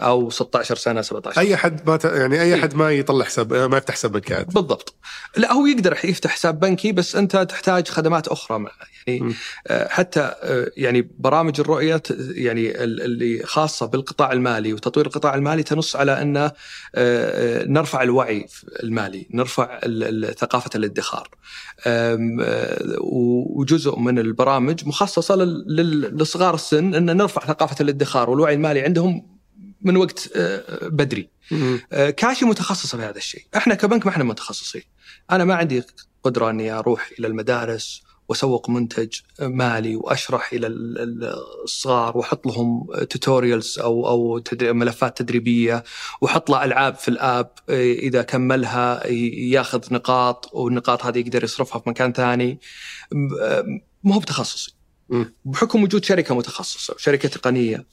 [0.00, 2.04] أو 16 سنة 17 أي حد ما ت...
[2.04, 2.62] يعني أي إيه.
[2.62, 4.94] حد ما يطلع حساب ما يفتح حساب بنكات بالضبط
[5.36, 8.70] لا هو يقدر يفتح حساب بنكي بس أنت تحتاج خدمات أخرى مع
[9.06, 9.34] يعني م.
[9.66, 15.62] آه، حتى آه، يعني برامج الرؤية يعني ال- اللي خاصة بالقطاع المالي وتطوير القطاع المالي
[15.62, 16.50] تنص على ان
[16.94, 18.46] آه، نرفع الوعي
[18.82, 19.80] المالي، نرفع
[20.38, 21.28] ثقافة الادخار.
[23.00, 25.34] وجزء من البرامج مخصصة
[26.14, 29.33] لصغار السن أن نرفع ثقافة الادخار والوعي المالي عندهم
[29.84, 31.28] من وقت آه، بدري.
[31.92, 34.82] آه، كاشي متخصصه في هذا الشيء، إحنا كبنك ما إحنا متخصصين.
[35.30, 35.82] أنا ما عندي
[36.22, 39.08] قدرة إني أروح إلى المدارس وأسوق منتج
[39.40, 45.84] مالي وأشرح إلى ال- ال- الصغار وأحط لهم توتوريالز أو أو ملفات تدريبية
[46.20, 49.06] وأحط له ألعاب في ال app آه، إذا كملها
[49.50, 52.58] ياخذ نقاط والنقاط هذه يقدر يصرفها في مكان ثاني
[53.12, 53.64] م- آه،
[54.04, 54.74] ما هو بتخصصي.
[55.44, 57.86] بحكم وجود شركة متخصصة شركة تقنية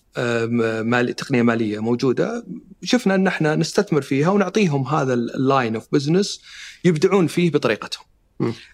[0.83, 2.45] مالي تقنية مالية موجودة
[2.83, 6.41] شفنا أن إحنا نستثمر فيها ونعطيهم هذا ال line of business
[6.85, 8.05] يبدعون فيه بطريقتهم.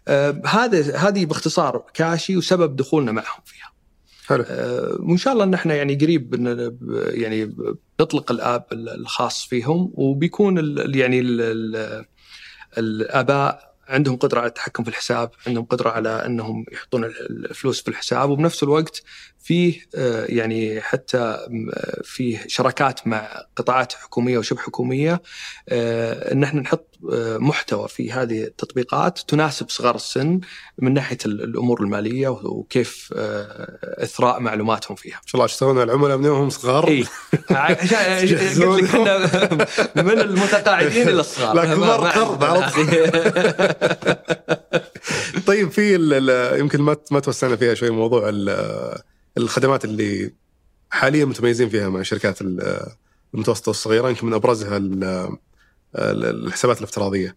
[0.08, 3.74] آه هذا هذه باختصار كاشي وسبب دخولنا معهم فيها.
[4.28, 6.34] حلو آه وإن شاء الله إن إحنا يعني قريب
[7.14, 7.56] يعني
[8.02, 12.06] نطلق الآب الخاص فيهم وبيكون ال يعني ال
[12.78, 18.30] الآباء عندهم قدرة على التحكم في الحساب، عندهم قدرة على أنهم يحطون الفلوس في الحساب
[18.30, 19.04] وبنفس الوقت
[19.40, 25.22] فيه آه، يعني حتى آه، فيه شراكات مع قطاعات حكومية وشبه حكومية
[25.70, 26.87] آه، إن إحنا نحط
[27.40, 30.40] محتوى في هذه التطبيقات تناسب صغار السن
[30.78, 33.14] من ناحية الأمور المالية وكيف
[33.84, 35.16] إثراء معلوماتهم فيها.
[35.16, 36.88] ما شاء الله يشتغلون العملاء من هم صغار.
[36.88, 37.00] إي
[37.50, 37.94] لك
[38.84, 39.18] إحنا
[39.96, 41.56] من المتقاعدين إلى الصغار.
[41.56, 42.48] لا كبار قرض
[45.48, 45.96] طيب في
[46.60, 48.32] يمكن ما ما توسعنا فيها شوي موضوع
[49.38, 50.32] الخدمات اللي
[50.90, 52.40] حاليا متميزين فيها مع الشركات
[53.34, 54.78] المتوسطة والصغيرة يمكن من أبرزها
[55.96, 57.36] الحسابات الافتراضية.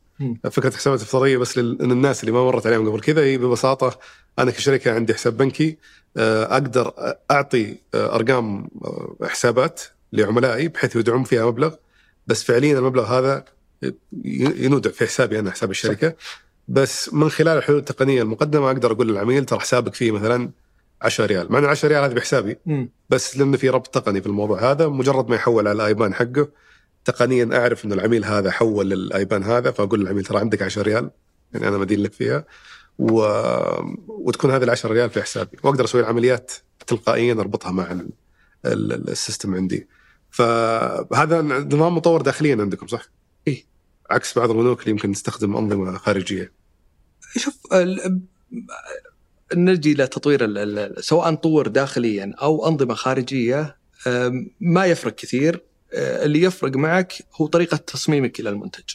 [0.50, 3.98] فكرة الحسابات الافتراضية بس للناس اللي ما مرت عليهم قبل كذا هي ببساطة
[4.38, 5.78] أنا كشركة عندي حساب بنكي
[6.16, 6.92] آه، أقدر
[7.30, 9.82] أعطي آه، أرقام آه، حسابات
[10.12, 11.74] لعملائي بحيث يودعون فيها مبلغ.
[12.26, 13.44] بس فعليا المبلغ هذا
[14.24, 16.14] ينودع في حسابي أنا حساب الشركة.
[16.68, 20.50] بس من خلال الحلول التقنية المقدمة أقدر أقول للعميل ترى حسابك فيه مثلا
[21.02, 21.52] 10 ريال.
[21.52, 22.56] مع ان 10 ريال هذه بحسابي.
[23.10, 26.48] بس لأنه في ربط تقني في الموضوع هذا مجرد ما يحول على الآيبان حقه
[27.10, 31.10] تقنيا أعرف إنه العميل هذا حول للايبان هذا فأقول للعميل ترى عندك 10 ريال
[31.52, 32.44] يعني أنا مدين لك فيها
[32.98, 33.22] و...
[34.08, 35.56] وتكون هذه ال 10 ريال في حسابي.
[35.62, 36.52] وأقدر أسوي العمليات
[36.86, 38.08] تلقائيا أربطها مع ال...
[38.66, 39.10] ال...
[39.10, 39.88] السيستم عندي.
[40.30, 43.02] فهذا نظام مطور داخليا عندكم صح؟
[43.48, 43.64] إيه.
[44.10, 46.52] عكس بعض البنوك اللي يمكن تستخدم أنظمة خارجية.
[47.36, 47.54] شوف
[49.54, 50.40] نجي لتطوير
[51.00, 53.76] سواء طور داخليا أو أنظمة خارجية
[54.60, 55.69] ما يفرق كثير.
[55.94, 58.94] اللي يفرق معك هو طريقة تصميمك إلى المنتج.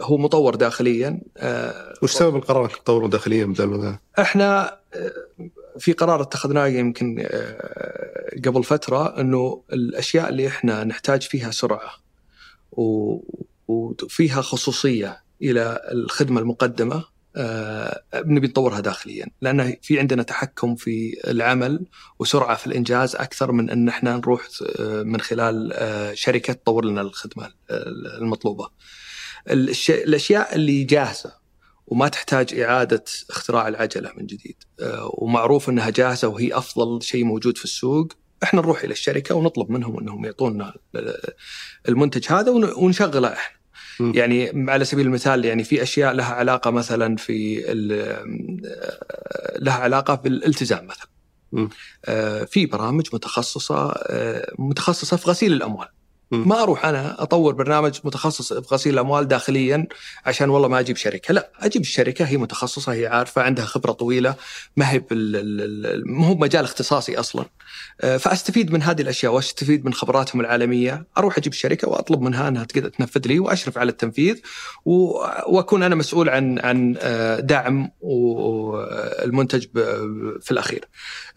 [0.00, 4.78] هو مطور داخليا أه، وش سبب القرار إنك تطوره داخليا بدل ما إحنا
[5.78, 7.26] في قرار اتخذناه يمكن
[8.44, 11.90] قبل فترة إنه الأشياء اللي إحنا نحتاج فيها سرعة
[13.68, 17.13] وفيها خصوصية إلى الخدمة المقدمة آه،
[18.14, 21.86] نبي نطورها داخليا لأن في عندنا تحكم في العمل
[22.18, 27.00] وسرعة في الإنجاز أكثر من أن إحنا نروح آه، من خلال آه، شركة تطور لنا
[27.00, 27.50] الخدمة
[28.20, 28.68] المطلوبة.
[29.50, 31.32] الأشياء اللي جاهزة
[31.86, 34.56] وما تحتاج إعادة اختراع العجلة من جديد
[35.18, 38.12] ومعروف أنها جاهزة وهي أفضل شيء موجود في السوق
[38.42, 40.74] إحنا نروح إلى الشركة ونطلب منهم إنهم يعطونا
[41.88, 43.63] المنتج هذا ونشغله إحنا.
[44.00, 47.60] يعني على سبيل المثال يعني في أشياء لها علاقة مثلا في
[49.58, 51.08] لها علاقة بالالتزام مثلا.
[52.04, 55.88] آه، في برامج متخصصة آه، متخصصة في غسيل الأموال.
[56.30, 59.86] ما أروح أنا أطور برنامج متخصص في غسيل الأموال داخليا
[60.26, 64.34] عشان والله ما أجيب شركة، لا أجيب الشركة هي متخصصة هي عارفة عندها خبرة طويلة
[64.76, 65.02] ما هي
[66.06, 67.44] ما هو مجال اختصاصي أصلا.
[68.00, 72.64] آه، فأستفيد من هذه الأشياء وأستفيد من خبراتهم العالمية، أروح أجيب الشركة وأطلب منها أنها
[72.64, 74.40] تنفذ لي وأشرف على التنفيذ
[74.84, 77.90] وأكون أنا مسؤول عن عن آه، دعم
[79.24, 79.66] المنتج
[80.40, 80.88] في الأخير.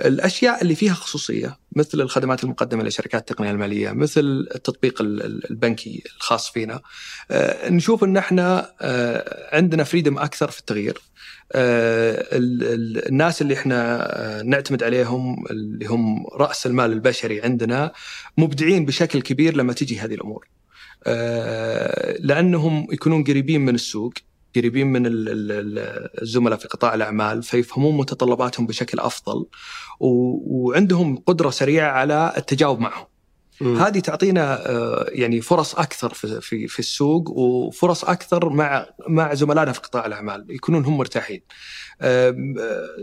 [0.02, 6.82] الأشياء اللي فيها خصوصية مثل الخدمات المقدمة لشركات التقنية المالية، مثل التطبيق البنكي الخاص فينا،
[7.32, 8.74] آه، نشوف إن إحنا
[9.54, 11.02] عندنا فريدم أكثر في التغيير.
[11.56, 17.92] الناس اللي إحنا نعتمد عليهم اللي هم رأس المال البشري عندنا
[18.38, 20.48] مبدعين بشكل كبير لما تجي هذه الأمور.
[21.04, 24.14] آه، لأنهم يكونون قريبين من السوق
[24.56, 25.04] قريبين من
[26.22, 29.45] الزملاء في قطاع الأعمال فيفهمون متطلباتهم بشكل أفضل
[30.00, 33.06] وعندهم قدرة سريعة على التجاوب معهم.
[33.62, 33.76] م.
[33.76, 39.72] هذه تعطينا آه، يعني فرص أكثر في في في السوق وفرص أكثر مع مع زملائنا
[39.72, 41.41] في قطاع الأعمال يكونون هم مرتاحين.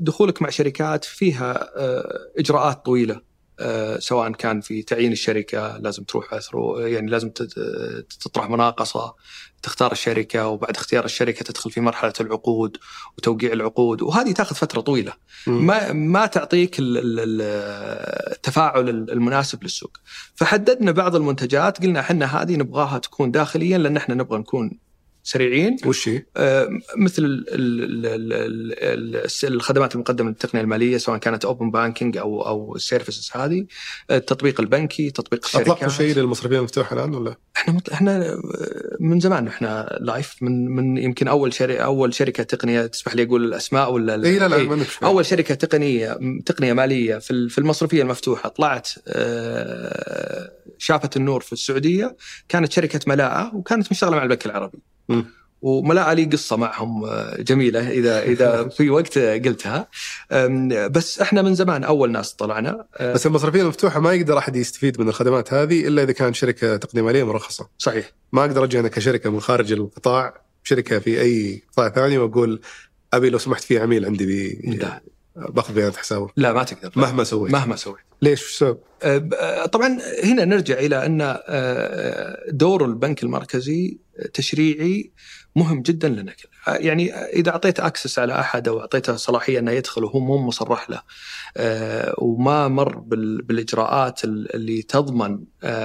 [0.00, 3.22] دخولك مع شركات فيها آه، إجراءات طويلة آه،
[3.98, 7.30] سواء كان في تعيين الشركة لازم تروح أثرو يعني لازم
[8.20, 9.14] تطرح مناقصة
[9.62, 12.76] تختار الشركة وبعد اختيار الشركة تدخل في مرحلة العقود
[13.18, 14.02] وتوقيع العقود.
[14.02, 15.12] وهذه تاخذ فترة طويلة.
[15.46, 16.76] ما ما تعطيك
[18.30, 19.96] التفاعل المناسب للسوق.
[20.34, 24.78] فحددنا بعض المنتجات قلنا إحنا هذه نبغاها تكون داخليا لأن إحنا نبغى نكون
[25.26, 28.06] سريعين وش؟ آه مثل ال ال
[29.44, 33.66] ال الخدمات المقدمة للتقنية المالية سواء كانت open banking أو أو ال services هذه
[34.10, 37.88] التطبيق البنكي تطبيق الشركات أطلقتوا شيء للمصرفيه المفتوحه الآن ولا؟ إحنا مت...
[37.88, 38.40] إحنا
[39.00, 43.44] من زمان إحنا لايف من من يمكن أول شركه أول شركة تقنية تسمح لي أقول
[43.44, 48.48] الأسماء ولا إي لا لا إيه؟ أول شركة تقنيه تقنية مالية في في المصرفية المفتوحة
[48.48, 50.50] طلعت آه
[50.84, 52.16] شافت النور في السعودية
[52.48, 54.78] كانت شركة ملاءة وكانت مشتغلة مع البنك العربي.
[55.62, 59.88] وملاء لي قصة معهم آه، جميلة إذا إذا في وقت قلتها.
[60.88, 65.00] بس إحنا من زمان أول ناس طلعنا آه، بس المصرفيه المفتوحه ما يقدر أحد يستفيد
[65.00, 67.68] من الخدمات هذه إلا إذا كان شركة تقنيه ماليه مرخصة.
[67.78, 68.12] صحيح.
[68.32, 72.60] ما أقدر أجي أنا كشركة من خارج القطاع شركة في أي قطاع ثاني وأقول
[73.12, 74.78] أبي لو سمحت في عميل عندي بي
[75.36, 76.28] باخذ بيانات حسابه.
[76.36, 76.92] لا ما تقدر.
[76.96, 77.52] مهما سويت.
[77.52, 78.04] مهما سويت.
[78.22, 83.98] ليش؟ وش السبب؟ أه، طبعا هنا نرجع إلى أن أه، دور البنك المركزي
[84.34, 85.12] تشريعي
[85.56, 86.32] مهم جدا لنا.
[86.66, 91.02] يعني إذا أعطيت أكسس على أحد أو أعطيته صلاحية أنه يدخل وهو مو مصرح له.
[91.56, 95.38] أه، وما مر بالإجراءات اللي تضمن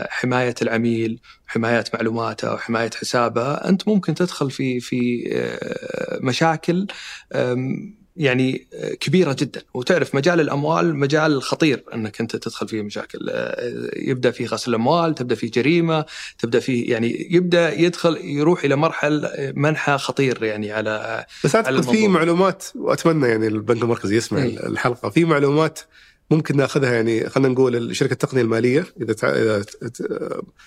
[0.09, 3.53] حماية العميل حماية معلوماته وحمايه حسابه.
[3.53, 5.29] أنت ممكن تدخل في في
[6.21, 6.87] مشاكل
[8.19, 8.67] يعني
[8.99, 9.61] كبيرة جدا.
[9.73, 11.83] وتعرف مجال الأموال مجال خطير.
[11.93, 13.29] أنك أنت تدخل فيه مشاكل.
[13.29, 16.05] آه، يبدأ فيه غسل الاموال تبدأ فيه جريمة
[16.39, 22.07] تبدأ فيه يعني يبدأ يدخل يروح إلى مرحل منحى خطير يعني على بس أعتقد في
[22.07, 24.67] معلومات وأتمنى يعني البنك المركزي يسمع إيه.
[24.67, 25.09] الحلقة.
[25.09, 25.79] في معلومات
[26.31, 29.65] ممكن ناخذها يعني خلينا نقول شركة التقنية المالية إذا إذا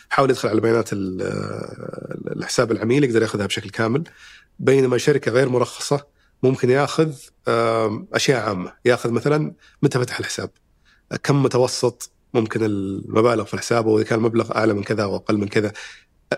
[0.09, 0.89] حاول يدخل على بيانات
[2.37, 4.05] الحساب العميل يقدر ياخذها بشكل كامل.
[4.59, 6.12] بينما شركة غير مرخصة
[6.43, 7.13] ممكن ياخذ
[8.15, 8.73] أشياء عامة.
[8.85, 10.51] ياخذ مثلا متى فتح الحساب؟
[11.23, 15.49] كم متوسط ممكن المبالغ في الحساب؟ وإذا كان المبلغ أعلى من كذا أو أقل من
[15.49, 15.73] كذا.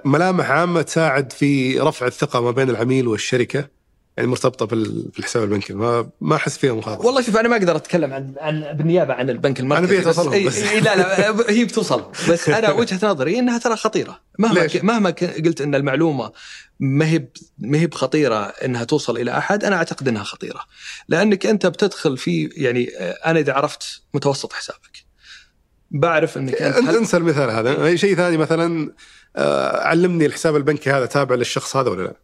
[0.04, 3.68] ملامح عامة تساعد في رفع الثقة ما بين العميل والشركة.
[4.16, 5.72] يعني مرتبطة بالحساب البنكي.
[5.72, 7.06] ما ما أحس فيها مخاطرة.
[7.06, 10.46] والله شوف أنا ما أقدر أتكلم عن عن بالنيابة عن البنك المركزي أنا بيت توصلهم
[10.46, 10.72] بس, بس.
[10.72, 12.04] لا لا هي بتوصل.
[12.30, 14.20] بس أنا وجهة نظري إنها ترى خطيرة.
[14.38, 15.10] مهما ليش؟ مهما
[15.44, 16.32] قلت إن المعلومة
[16.80, 20.60] ما هي ما هي بخطيرة إنها توصل إلى أحد أنا أعتقد إنها خطيرة.
[21.08, 25.04] لأنك أنت بتدخل في يعني أنا إذا عرفت متوسط حسابك
[25.90, 27.96] بعرف إنك أنت انسى المثال هذا.
[27.96, 28.94] شيء ثاني مثلا
[29.36, 32.23] آه، علمني الحساب البنكي هذا تابع للشخص هذا ولا لا؟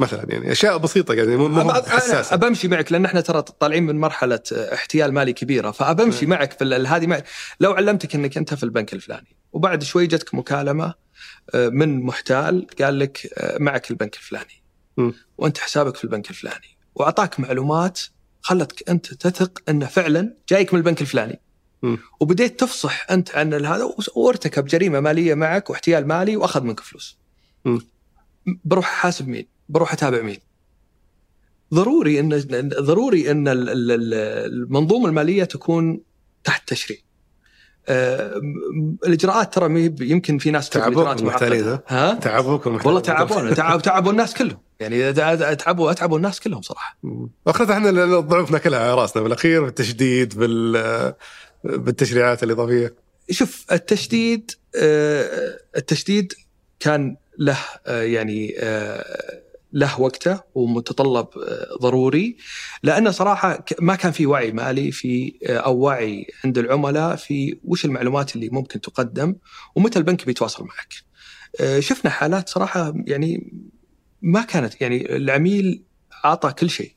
[0.00, 4.40] مثلا يعني أشياء بسيطة يعني مو حساسة أبمشي معك لأن إحنا ترى طالعين من مرحلة
[4.52, 7.24] احتيال مالي كبيرة فأبمشي معك في هذه معك
[7.60, 10.94] لو علمتك إنك أنت في البنك الفلاني وبعد شوي جتك مكالمة
[11.54, 14.62] آه، من محتال قال لك آه، معك البنك الفلاني
[14.96, 15.10] م.
[15.38, 18.00] وأنت حسابك في البنك الفلاني وأعطاك معلومات
[18.40, 21.40] خلتك أنت تثق انه فعلا جايك من البنك الفلاني
[21.82, 21.96] م.
[22.20, 27.18] وبديت تفصح أنت عن هذا وارتكب جريمة مالية معك واحتيال مالي وأخذ منك فلوس.
[27.64, 27.78] م.
[28.64, 30.38] بروح أحاسب مين؟ بروح أتابع مين؟
[31.74, 36.00] ضروري ان ضروري إن المنظومة المالية تكون
[36.44, 36.98] تحت تشريع.
[37.88, 38.40] آه،
[39.06, 44.58] الإجراءات ترى يمكن في ناس تعبوك المحتالين ها؟ تعبوك والله تعبونا تعب تعبوا الناس كلهم.
[44.80, 45.12] يعني
[45.56, 46.98] تعبوا اتعبوا الناس كلهم صراحة.
[47.46, 49.22] واخذ إحنا الضعف ناكلها على رأسنا.
[49.22, 51.14] بالأخير بالتشديد بال
[51.64, 52.94] بالتشريعات الإضافية.
[53.30, 56.32] شوف التشديد آه، التشديد
[56.80, 58.54] كان له آه، يعني
[59.76, 62.36] له وقته ومتطلب آه، ضروري
[62.82, 67.84] لأنه صراحة ما كان في وعي مالي في آه، أو وعي عند العملاء في وش
[67.84, 69.34] المعلومات اللي ممكن تقدم
[69.74, 70.94] ومتى البنك بيتواصل معك.
[71.60, 73.52] آه، شفنا حالات صراحة يعني
[74.22, 75.82] ما كانت يعني العميل
[76.24, 76.96] أعطى كل شيء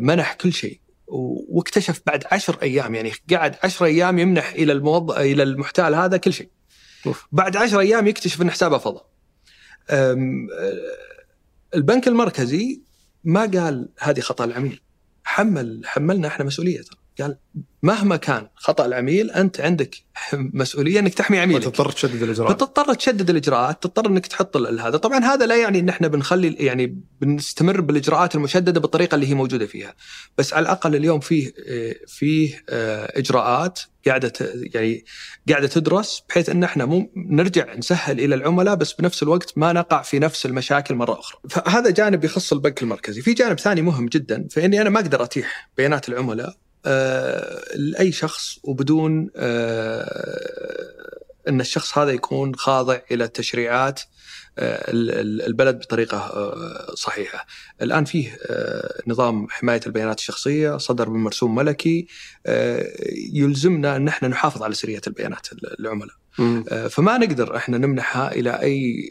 [0.00, 0.80] منح كل شيء
[1.48, 6.32] واكتشف بعد عشر أيام يعني قعد عشر أيام يمنح إلى الموظف إلى المحتال هذا كل
[6.32, 6.48] شيء.
[7.32, 9.00] بعد عشر أيام يكتشف إن حسابه فضى.
[11.74, 12.82] البنك المركزي
[13.24, 14.80] ما قال هذه خطأ العميل.
[15.24, 16.80] حمل حملنا إحنا مسؤوليه
[17.20, 17.36] قال
[17.82, 19.96] مهما كان خطأ العميل أنت عندك
[20.32, 21.62] مسؤولية إنك تحمي عميلك.
[21.64, 22.60] تضطر تشدد الإجراءات.
[22.60, 24.96] تضطر تشدد الإجراءات تضطر إنك تحط هذا.
[24.96, 29.66] طبعا هذا لا يعني إن إحنا بنخلي يعني بنستمر بالإجراءات المشددة بالطريقة اللي هي موجودة
[29.66, 29.94] فيها.
[30.38, 31.52] بس على الأقل اليوم فيه
[32.06, 34.32] فيه آه، إجراءات قاعدة
[34.74, 35.04] يعني
[35.48, 40.02] قاعدة تدرس بحيث إن إحنا مو نرجع نسهل إلى العملاء بس بنفس الوقت ما نقع
[40.02, 41.40] في نفس المشاكل مرة أخرى.
[41.50, 45.70] فهذا جانب يخص البنك المركزي، في جانب ثاني مهم جدا فإني أنا ما أقدر أتيح
[45.76, 46.63] بيانات العملاء آه،
[47.74, 50.44] لأي شخص وبدون آه،
[51.48, 54.00] إن الشخص هذا يكون خاضع إلى التشريعات
[54.58, 54.84] آه،
[55.46, 56.54] البلد بطريقة
[56.94, 57.46] صحيحة.
[57.82, 58.38] الآن فيه
[59.06, 62.06] نظام حماية البيانات الشخصية صدر من مرسوم ملكي
[63.32, 65.46] يلزمنا إن إحنا نحافظ على سرية البيانات
[65.80, 66.14] العملاء.
[66.88, 69.10] فما نقدر إحنا نمنحها إلى أي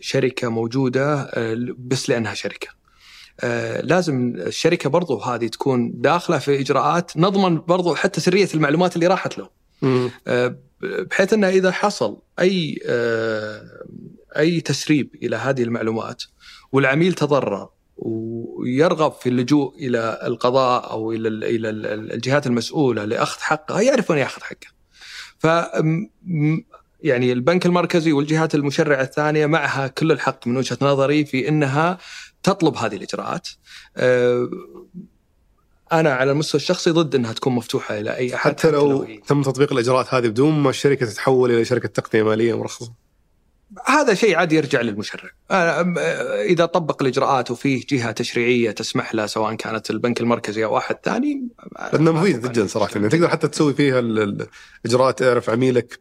[0.00, 1.30] شركة موجودة
[1.78, 2.81] بس لأنها شركة.
[3.40, 9.06] آه، لازم الشركة برضو هذه تكون داخلة في إجراءات نضمن برضو حتى سرية المعلومات اللي
[9.06, 9.50] راحت له.
[10.26, 13.62] آه، بحيث أنه إذا حصل أي آه،
[14.38, 16.22] أي تسريب إلى هذه المعلومات
[16.72, 21.70] والعميل تضرر ويرغب في اللجوء إلى القضاء أو إلى إلى
[22.14, 24.66] الجهات المسؤولة لأخذ حقه يعرف وين يأخذ حقه.
[25.38, 25.46] ف
[27.02, 31.98] يعني البنك المركزي والجهات المشرعة الثانية معها كل الحق من وجهة نظري في إنها
[32.42, 33.48] تطلب هذه الإجراءات.
[33.96, 34.50] آه،
[35.92, 39.42] أنا على المستوى الشخصي ضد إنها تكون مفتوحة إلى أي أحد حتى لو, لو تم
[39.42, 42.92] تطبيق الإجراءات هذه بدون ما الشركة تتحول إلى شركة تقنية مالية مرخصة.
[43.86, 45.30] هذا شيء عاد يرجع للمشرع.
[46.48, 51.48] إذا طبق الإجراءات وفيه جهة تشريعية تسمح له سواء كانت البنك المركزي أو أحد ثاني
[51.92, 52.90] لأنه مفيد جدا صراحة.
[52.94, 55.98] يعني تقدر حتى تسوي فيها الاجراءات تعرف عميلك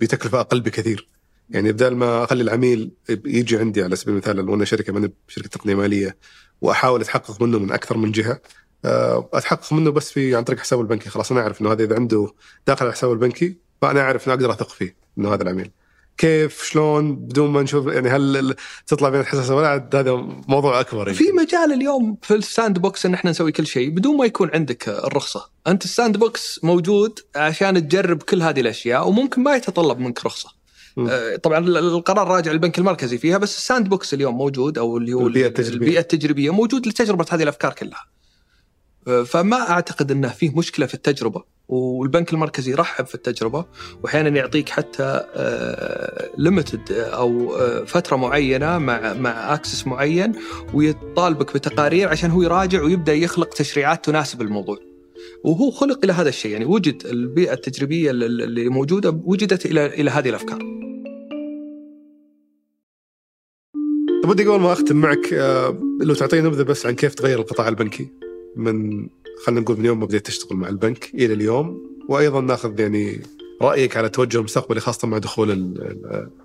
[0.00, 1.08] بتكلفة أقل بكثير.
[1.52, 5.48] يعني بدل ما أخلي العميل يجي عندي على سبيل المثال لو أنا شركة من شركة
[5.48, 6.16] تقنية مالية
[6.60, 8.40] وأحاول أتحقق منه من أكثر من جهة
[8.84, 11.10] آه، أتحقق منه بس في عن طريق حسابه البنكي.
[11.10, 12.34] خلاص أنا أعرف إنه هذا إذا عنده
[12.66, 15.70] داخل على حسابه البنكي فأنا أعرف إنه أقدر أثق فيه إنه هذا العميل.
[16.18, 18.54] كيف؟ شلون؟ بدون ما نشوف يعني هل
[18.86, 20.12] تطلع بين الحساسه ولا هذا
[20.48, 21.18] موضوع أكبر يعني.
[21.18, 24.88] في مجال اليوم في ال sandbox إن إحنا نسوي كل شيء بدون ما يكون عندك
[24.88, 30.61] الرخصة، أنت ال sandbox موجود عشان تجرب كل هذه الأشياء وممكن ما يتطلب منك رخصة.
[30.98, 35.26] آه، طبعا القرار راجع للبنك المركزي فيها بس ال sandbox اليوم موجود أو اللي هو
[35.26, 38.06] البيئة التجريبية, البيئة التجريبية موجود لتجربة هذه الأفكار كلها.
[39.24, 43.64] فما أعتقد إنه فيه مشكلة في التجربة والبنك المركزي يرحب في التجربة
[44.02, 45.20] واحيانا يعطيك حتى
[46.38, 50.32] limited آه، أو آه، فترة معينة مع مع access معين
[50.74, 54.78] ويطالبك بتقارير عشان هو يراجع ويبدأ يخلق تشريعات تناسب الموضوع.
[55.44, 60.28] وهو خلق إلى هذا الشيء يعني وجد البيئة التجريبية اللي موجودة وجدت إلى إلى هذه
[60.28, 60.81] الأفكار.
[64.24, 68.08] ودي قبل ما أختم معك آه، لو تعطيني نبذة بس عن كيف تغير القطاع البنكي.
[68.56, 69.08] من
[69.44, 73.22] خلينا نقول من يوم ما بديت تشتغل مع البنك إلى اليوم وأيضا ناخذ يعني
[73.62, 75.50] رأيك على التوجه المستقبلي خاصة مع دخول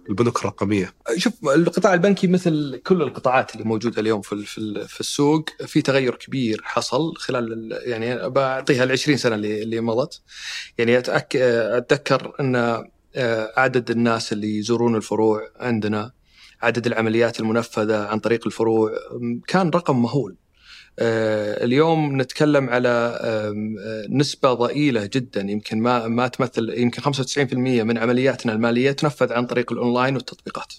[0.09, 0.93] البنوك الرقمية.
[1.17, 4.45] شوف القطاع البنكي مثل كل القطاعات اللي موجودة اليوم في
[4.87, 10.21] في السوق في تغير كبير حصل خلال يعني بعطيها ال 20 سنة اللي اللي مضت.
[10.77, 12.55] يعني أتذكر أن
[13.15, 16.16] آه، عدد الناس اللي يزورون الفروع عندنا
[16.61, 18.91] عدد العمليات المنفذة عن طريق الفروع
[19.47, 20.35] كان رقم مهول.
[20.99, 23.53] آه، اليوم نتكلم على آه،
[24.09, 29.71] نسبة ضئيلة جدا يمكن ما ما تمثل يمكن 95% من عملياتنا المالية تنفذ عن طريق
[29.71, 30.73] الأونلاين والتطبيقات.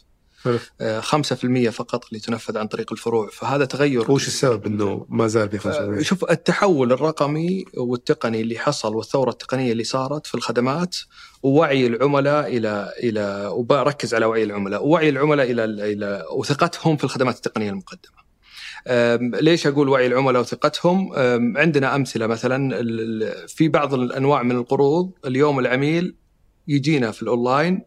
[1.00, 3.28] 5% آه، فقط اللي تنفذ عن طريق الفروع.
[3.32, 4.10] فهذا تغير.
[4.10, 9.72] وش السبب إنه ما زال في 5% شوف التحول الرقمي والتقني اللي حصل والثورة التقنية
[9.72, 10.96] اللي صارت في الخدمات
[11.42, 14.86] ووعي العملاء إلى إلى وبركز على وعي العملاء.
[14.86, 18.28] ووعي العملاء إلى إلى وثقتهم في الخدمات التقنية المقدمة.
[19.40, 21.12] ليش أقول وعي العملاء وثقتهم؟
[21.56, 22.82] عندنا أمثلة مثلا
[23.46, 26.16] في بعض الأنواع من القروض اليوم العميل
[26.68, 27.82] يجينا في الأونلاين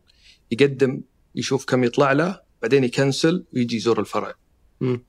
[0.51, 1.01] يقدم
[1.35, 4.33] يشوف كم يطلع له بعدين يكنسل ويجي يزور الفرع.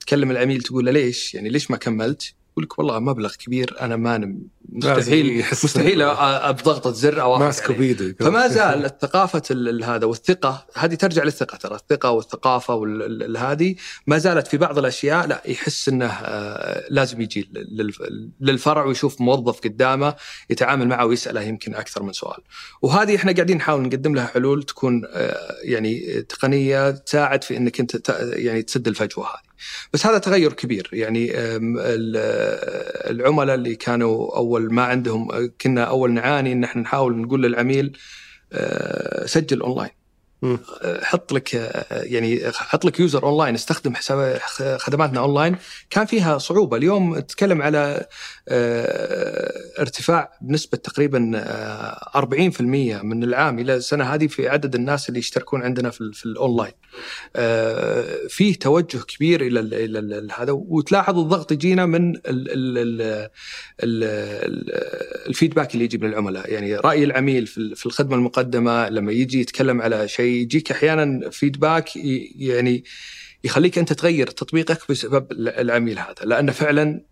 [0.01, 3.97] تكلم العميل تقول له ليش؟ يعني ليش ما كملت؟ يقول لك والله مبلغ كبير أنا
[3.97, 4.37] ما
[4.69, 6.05] مستحيل مستحيل
[6.53, 9.43] بضغطة زر أو ماسكه بيده فما زال ثقافه
[9.85, 13.75] هذا والثقة هذه ترجع للثقة ترى الثقة والثقافة وهذه
[14.07, 17.51] ما زالت في بعض الأشياء لا يحس إنه آه، لازم يجي
[18.41, 20.15] للفرع ويشوف موظف قدامه
[20.51, 22.39] يتعامل معه ويسأله يمكن أكثر من سؤال.
[22.83, 28.19] وهذه إحنا قاعدين نحاول نقدم لها حلول تكون آه، يعني تقنية تساعد في إنك أنت
[28.33, 29.52] يعني تسد الفجوة هذه.
[29.93, 30.91] بس هذا تغير كبير.
[30.93, 31.31] يعني
[33.11, 35.29] العملاء اللي كانوا أول ما عندهم
[35.61, 37.99] كنا أول نعاني إن إحنا نحاول نقول للعميل
[38.53, 40.02] آه، سجل أونلاين.
[41.03, 41.55] حط لك
[41.91, 44.39] يعني حط لك user online استخدم حساب
[44.79, 45.57] خدماتنا اونلاين
[45.91, 46.77] كان فيها صعوبة.
[46.77, 48.07] اليوم تتكلم على
[48.49, 51.45] آه، ارتفاع بنسبة تقريبا
[52.17, 56.27] 40% آه، من العام إلى السنة هذه في عدد الناس اللي يشتركون عندنا في, في
[56.27, 56.73] الاونلاين
[57.37, 60.53] آه، فيه توجه كبير إلى إلى هذا.
[60.53, 62.13] وتلاحظ الضغط يجينا من
[65.29, 66.53] الفيدباك اللي يجي من العملاء.
[66.53, 71.97] يعني رأي العميل في الخدمة المقدمة لما يجي يتكلم على شيء يجيك أحيانا فيدباك
[72.37, 72.85] يعني
[73.45, 76.15] يخليك أنت تغير تطبيقك بسبب العميل هذا.
[76.25, 77.12] لأنه فعلا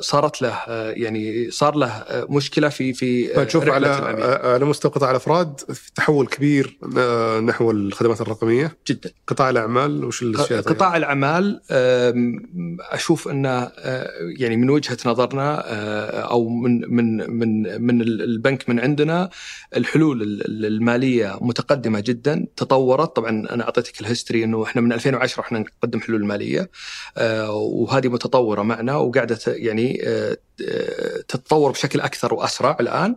[0.00, 3.88] صارت له آه، يعني صار له آه، مشكلة في في تشوف على
[4.44, 6.78] على مستوى قطاع الأفراد في تحول كبير
[7.44, 8.76] نحو الخدمات الرقمية.
[8.86, 9.10] جدا.
[9.26, 11.60] قطاع الأعمال وش الأشياء قطاع الأعمال
[12.90, 13.70] أشوف انه
[14.38, 15.60] يعني من وجهة نظرنا
[16.20, 19.30] أو من من من من البنك من عندنا
[19.76, 23.16] الحلول المالية متقدمة جدا تطورت.
[23.16, 26.70] طبعا أنا أعطيتك الهيستوري إنه إحنا من 2010 إحنا نقدم حلول مالية
[27.48, 30.36] وهذه متطورة معنا وقاعد قاعدة يعني آه،
[30.68, 33.16] آه، تتطور بشكل أكثر وأسرع الآن.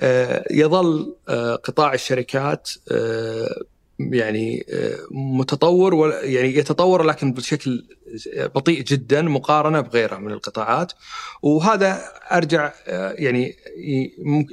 [0.00, 1.16] آه، يظل
[1.64, 2.70] قطاع الشركات
[3.98, 4.66] يعني
[5.10, 7.84] متطور يعني يتطور لكن بشكل
[8.36, 10.92] بطيء جدا مقارنة بغيرها من القطاعات
[11.42, 12.02] وهذا
[12.32, 12.72] أرجع
[13.18, 13.56] يعني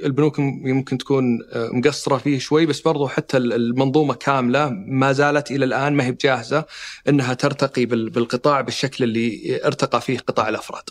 [0.04, 5.92] البنوك يمكن تكون مقصرة فيه شوي بس برضو حتى المنظومة كاملة ما زالت إلى الآن
[5.92, 6.64] ما هي بجاهزة
[7.08, 10.82] إنها ترتقي بالقطاع بالشكل اللي ارتقى فيه قطاع الأفراد.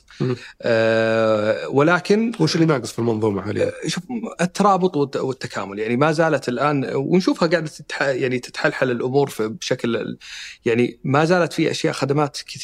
[0.61, 4.03] أه ولكن وش اللي ناقص في المنظومة حاليا؟ شوف
[4.41, 10.18] الترابط والتكامل يعني ما زالت الآن ونشوفها قاعدة يعني تتحلحل الأمور بشكل
[10.65, 12.57] يعني ما زالت في أشياء خدمات كثير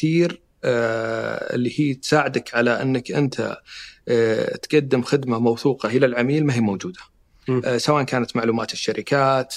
[0.64, 3.56] آه، اللي هي تساعدك على أنك أنت
[4.08, 7.00] آه، تقدم خدمة موثوقة إلى العميل ما هي موجودة.
[7.64, 9.54] آه، سواء كانت معلومات الشركات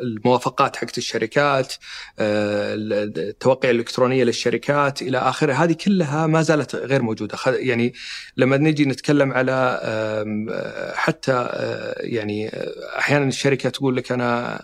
[0.00, 1.74] الموافقات حقت الشركات
[2.18, 5.52] التوقيع الالكترونيه للشركات إلى آخره.
[5.52, 7.38] هذه كلها ما زالت غير موجودة.
[7.46, 7.92] يعني
[8.36, 9.80] لما نجي نتكلم على
[10.94, 11.48] حتى
[11.96, 12.50] يعني
[12.98, 14.60] أحيانا الشركة تقول لك أنا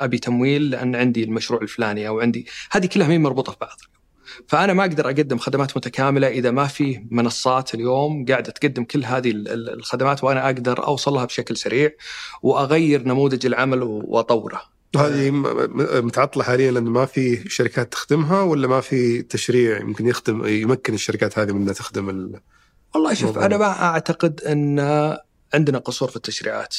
[0.00, 3.78] أبي تمويل لأن عندي المشروع الفلاني أو عندي هذه كلها ما مربوطة في بعض
[4.46, 9.32] فأنا ما أقدر أقدم خدمات متكاملة إذا ما في منصات اليوم قاعدة تقدم كل هذه
[9.46, 11.90] الخدمات وأنا أقدر أوصل لها بشكل سريع
[12.42, 14.62] وأغير نموذج العمل وأطوره.
[14.96, 15.30] هذه
[16.00, 21.38] متعطلة حاليا لأنه ما في شركات تخدمها ولا ما في تشريع يمكن يخدم يمكن الشركات
[21.38, 22.40] هذه من انها تخدم ال...
[22.94, 24.78] والله شوف أنا ما أعتقد أن
[25.54, 26.76] عندنا قصور في التشريعات.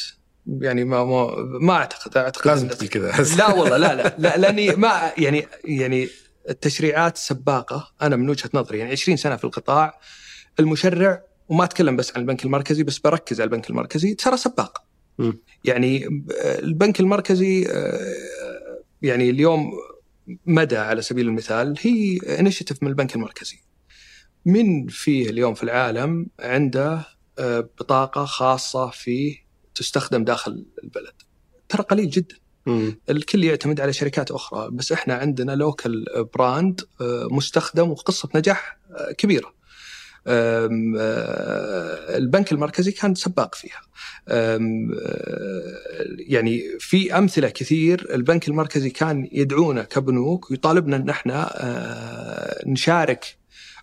[0.62, 3.36] يعني ما ما, ما اعتقد أعتقد لازم تقول كذا.
[3.38, 6.08] لا والله لا لا, لا لأني ما يعني يعني
[6.50, 7.92] التشريعات سباقة.
[8.02, 10.00] أنا من وجهة نظري يعني 20 سنة في القطاع
[10.60, 14.84] المشرع وما أتكلم بس عن البنك المركزي بس بركز على البنك المركزي ترى سباق.
[15.20, 15.32] م.
[15.66, 19.72] يعني البنك المركزي آه، يعني اليوم
[20.46, 23.60] مدى على سبيل المثال هي initiative من البنك المركزي.
[24.46, 27.06] من فيه اليوم في العالم عنده
[27.40, 29.38] آه، بطاقة خاصة في
[29.80, 31.14] تستخدم داخل البلد.
[31.70, 32.36] ترى قليل جدا.
[33.10, 39.12] الكل يعتمد على شركات أخرى بس إحنا عندنا local brand آه، مستخدم وقصة نجاح آه،
[39.12, 39.54] كبيرة.
[40.28, 40.68] آه،
[42.18, 43.82] البنك المركزي كان سباق فيها.
[46.18, 51.56] يعني في أمثلة كثير البنك المركزي كان يدعونا كبنوك ويطالبنا إن إحنا
[52.66, 53.38] نشارك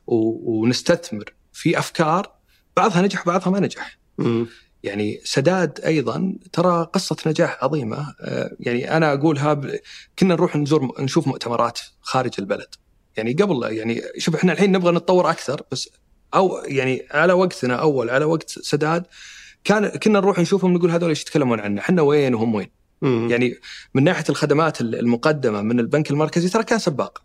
[0.07, 2.33] ونستثمر في أفكار
[2.77, 3.99] بعضها نجح وبعضها ما نجح.
[4.87, 8.15] يعني سداد أيضا ترى قصة نجاح عظيمة.
[8.21, 9.55] آه، يعني أنا أقولها.
[10.19, 12.75] كنا نروح نزور نشوف مؤتمرات خارج البلد.
[13.17, 15.89] يعني قبل يعني شوف إحنا الحين نبغى نتطور أكثر بس
[16.35, 19.07] أو يعني على وقتنا أول على وقت سداد
[19.65, 22.71] كان كنا نروح نشوفهم نقول هذول إيش يتكلمون عنه؟ إحنا وين وهم وين؟
[23.03, 23.29] مم.
[23.31, 23.55] يعني
[23.95, 27.23] من ناحية الخدمات المقدمة من البنك المركزي ترى كان سباق.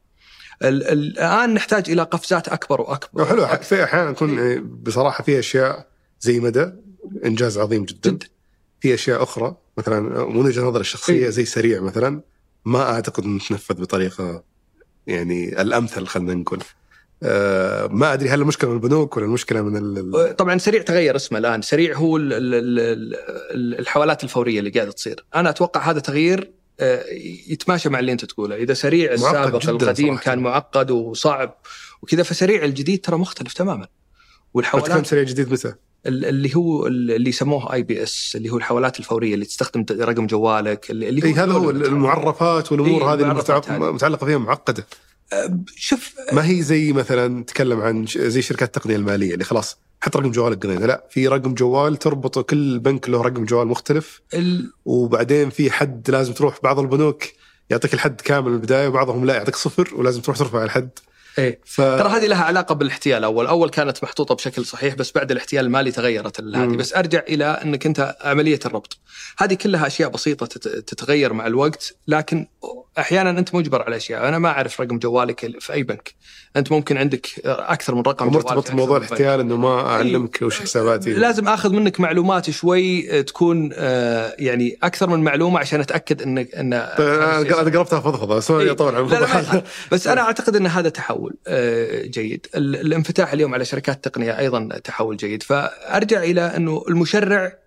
[0.63, 3.25] الآن نحتاج إلى قفزات أكبر وأكبر.
[3.25, 5.87] حلو في أحيانا يكون بصراحة في أشياء
[6.19, 6.71] زي مدى
[7.25, 8.09] إنجاز عظيم جدا.
[8.09, 8.27] جدا.
[8.81, 11.29] في أشياء أخرى مثلا من وجهة نظري الشخصية إيه.
[11.29, 12.21] زي سريع مثلا
[12.65, 14.43] ما أعتقد إنه تنفذ بطريقة
[15.07, 16.63] يعني الأمثل خلينا نقول.
[17.23, 21.37] آه ما أدري هل المشكلة من البنوك ولا المشكلة من ال طبعا سريع تغير اسمه
[21.37, 21.61] الآن.
[21.61, 25.25] سريع هو ال ال الحوالات الفورية اللي قاعدة تصير.
[25.35, 27.05] أنا أتوقع هذا تغيير آه،
[27.47, 28.55] يتماشى مع اللي أنت تقوله.
[28.55, 30.23] إذا سريع السابق القديم صراحة.
[30.23, 31.57] كان معقد وصعب
[32.01, 33.87] وكذا فسريع الجديد ترى مختلف تماما.
[34.53, 35.73] والحوالات سريع جديد متى؟
[36.05, 41.25] اللي هو اللي يسموه IPS اللي هو الحوالات الفورية اللي تستخدم رقم جوالك اللي هو
[41.25, 43.31] إيه هذا هو المعرفات والأمور إيه هذه
[43.71, 44.85] المتعلقه فيها معقدة.
[45.33, 50.17] أه، شوف ما هي زي مثلا تكلم عن زي شركات التقنية المالية اللي خلاص حط
[50.17, 54.21] رقم جوالك قضينا لا في رقم جوال تربط كل بنك له رقم جوال مختلف.
[54.33, 54.73] ال...
[54.85, 57.23] وبعدين في حد لازم تروح بعض البنوك
[57.69, 60.89] يعطيك الحد كامل من البداية وبعضهم لا يعطيك صفر ولازم تروح ترفع الحد.
[61.37, 61.81] إيه ف...
[61.81, 63.23] ترى هذه لها علاقة بالاحتيال.
[63.23, 66.65] اول أول كانت محطوطة بشكل صحيح بس بعد الاحتيال المالي تغيرت هذه.
[66.65, 68.97] بس أرجع إلى إنك أنت عملية الربط.
[69.37, 70.45] هذه كلها أشياء بسيطة
[70.81, 72.47] تتغير مع الوقت لكن
[72.99, 74.27] أحيانا أنت مجبر على أشياء.
[74.27, 76.13] أنا ما أعرف رقم جوالك في أي بنك.
[76.55, 81.13] أنت ممكن عندك أكثر من رقم مرتبط بموضوع الاحتيال إنه ما أعلمك وش حساباتي.
[81.13, 86.73] لازم آخذ منك معلومات شوي تكون آه، يعني أكثر من معلومة عشان أتأكد انك إن
[86.73, 89.61] أنا قربتها فضفضه بس عن
[89.91, 91.20] بس أنا أعتقد إن هذا تحول.
[91.47, 97.57] آه، جيد الانفتاح اليوم على شركات تقنية أيضا تحول جيد فأرجع إلى إنه المشرع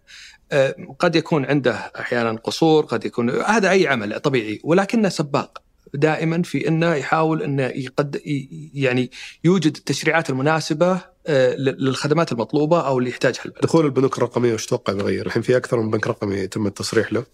[0.52, 5.62] آه، قد يكون عنده أحيانا قصور قد يكون هذا أي عمل طبيعي ولكنه سباق
[5.94, 8.20] دائما في إنه يحاول إنه يقد
[8.74, 9.10] يعني
[9.44, 13.62] يوجد التشريعات المناسبة آه، للخدمات المطلوبة أو اللي يحتاجها البلد.
[13.62, 17.24] دخول البنوك الرقمية وش تتوقع بيغير؟ الحين في أكثر من بنك رقمي تم التصريح له.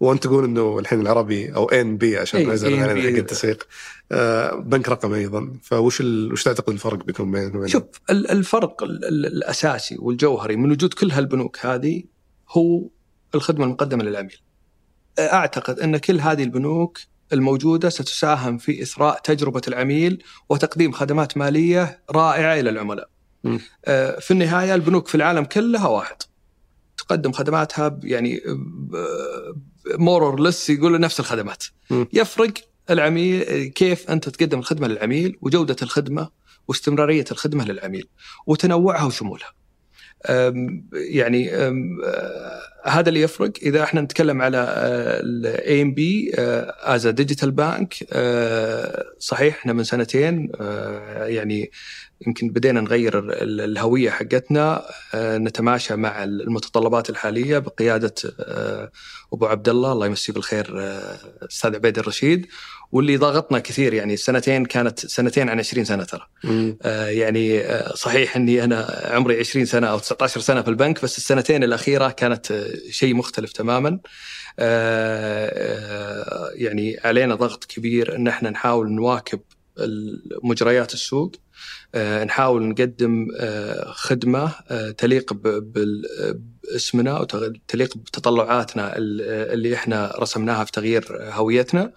[0.00, 3.66] وأنت تقول إنه الحين العربي أو ان بي عشان إيه نزل علينا حق التسويق
[4.12, 6.32] آه بنك رقمي أيضا فوش ال...
[6.32, 12.02] وش تعتقد الفرق بيكون بينهم؟ شوف الفرق الأساسي والجوهري من وجود كل هالبنوك هذه
[12.50, 12.88] هو
[13.34, 14.36] الخدمة المقدمة للعميل.
[15.18, 16.98] أعتقد أن كل هذه البنوك
[17.32, 23.08] الموجودة ستساهم في إثراء تجربة العميل وتقديم خدمات مالية رائعة إلى العملاء.
[23.44, 23.58] م.
[23.84, 26.16] آه، في النهاية البنوك في العالم كلها واحد.
[26.98, 28.40] تقدم خدماتها ب- يعني
[29.86, 31.64] مور لس يقولوا نفس الخدمات.
[31.90, 32.04] م.
[32.12, 32.52] يفرق
[32.90, 33.42] العميل
[33.74, 36.28] كيف أنت تقدم الخدمة للعميل وجودة الخدمة
[36.68, 38.08] واستمرارية الخدمة للعميل
[38.46, 39.52] وتنوعها وشمولها.
[40.26, 44.58] أم، يعني أم، آه، هذا اللي يفرق إذا إحنا نتكلم على
[45.24, 46.32] ال ANB
[46.80, 47.94] as digital bank
[49.18, 51.70] صحيح إحنا من سنتين آه، يعني
[52.26, 54.82] يمكن بدينا نغير ال- ال- الهوية حقتنا
[55.14, 58.90] آه، نتماشى مع المتطلبات الحالية بقيادة آه،
[59.32, 61.18] أبو عبد الله الله يمسيه بالخير آه،
[61.50, 62.46] أستاذ عبيد الرشيد
[62.92, 66.26] واللي ضاغطنا كثير يعني السنتين كانت سنتين عن 20 سنة ترى.
[66.82, 71.64] آه، يعني صحيح إني أنا عمري 20 سنة أو 19 سنة في البنك بس السنتين
[71.64, 73.98] الأخيرة كانت شيء مختلف تماما.
[74.58, 79.40] آه، يعني علينا ضغط كبير إن إحنا نحاول نواكب
[80.42, 81.32] مجريات السوق.
[82.24, 89.20] نحاول نقدم آه، خدمة آه، تليق باسمنا وتليق بتطلعاتنا ال-
[89.52, 91.92] اللي إحنا رسمناها في تغيير هويتنا.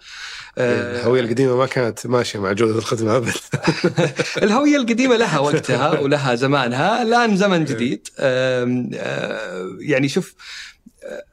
[0.58, 3.32] آه، الهوية القديمة ما كانت ماشية مع جودة الخدمة ابدا.
[4.42, 8.08] الهوية القديمة لها وقتها ولها زمانها الآن زمن جديد.
[8.18, 10.34] آم، آه، يعني شوف
[11.04, 11.24] آه،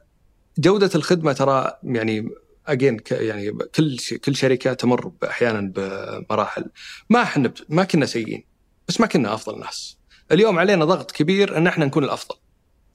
[0.58, 2.28] جودة الخدمة ترى يعني
[2.66, 6.64] اجين يعني كل كل شركة تمر أحيانا بمراحل
[7.10, 8.44] ما إحنا ما كنا سيئين
[8.88, 9.98] بس ما كنا أفضل ناس.
[10.32, 12.34] اليوم علينا ضغط كبير إن إحنا نكون الأفضل.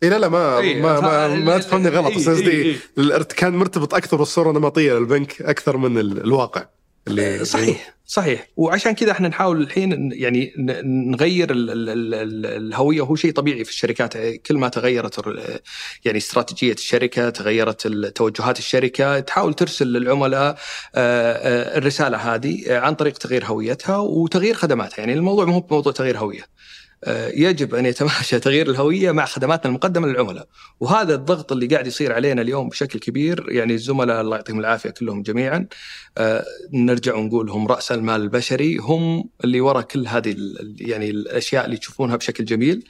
[0.03, 3.23] اي لا لا ما إيه، ما ما, ما تفهمني غلط بس إيه، قصدي إيه، إيه.
[3.23, 6.65] كان مرتبط أكثر بالصورة النمطية للبنك أكثر من ال- الواقع.
[7.07, 10.53] اللي صحيح صحيح وعشان كذا إحنا نحاول الحين يعني
[10.85, 14.17] نغير ال ال ال ال الهويه وهو شيء طبيعي في الشركات.
[14.17, 15.27] كل ما تغيرت
[16.05, 20.57] يعني استراتيجية الشركة تغيرت توجهات الشركة تحاول ترسل للعملاء آه،
[20.95, 24.99] آه، الرسالة هذه عن طريق تغيير هويتها وتغيير خدماتها.
[24.99, 26.41] يعني الموضوع مو بموضوع تغيير هوية.
[27.33, 30.47] يجب أن يتماشى تغيير الهوية مع خدماتنا المقدمة للعملاء.
[30.79, 35.21] وهذا الضغط اللي قاعد يصير علينا اليوم بشكل كبير يعني الزملاء الله يعطيهم العافية كلهم
[35.21, 35.67] جميعا
[36.17, 40.35] آه، نرجع ونقول هم رأس المال البشري هم اللي وراء كل هذه
[40.79, 42.83] يعني الأشياء اللي تشوفونها بشكل جميل.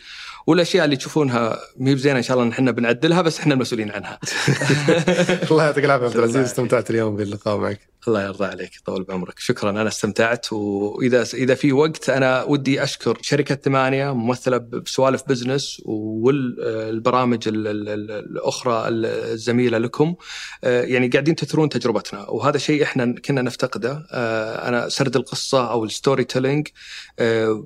[0.47, 4.19] والاشياء اللي تشوفونها مي بزينة إن شاء الله نحن بنعدلها بس إحنا المسؤولين عنها.
[5.51, 7.79] الله يعطيك العافية عبد العزيز استمتعت اليوم باللقاء معك.
[8.07, 9.39] الله يرضى عليك طول بعمرك.
[9.39, 10.53] شكرا أنا استمتعت.
[10.53, 17.89] وإذا إذا في وقت أنا ودي أشكر شركة ثمانية ممثلة بسوالف بزنس والبرامج ال- ال-
[17.89, 20.15] ال- الأخرى الزميلة لكم.
[20.63, 22.29] آه، يعني قاعدين تثرون تجربتنا.
[22.29, 24.07] وهذا شيء إحنا كنا نفتقده.
[24.11, 26.67] آه، أنا سرد القصة أو ال storytelling.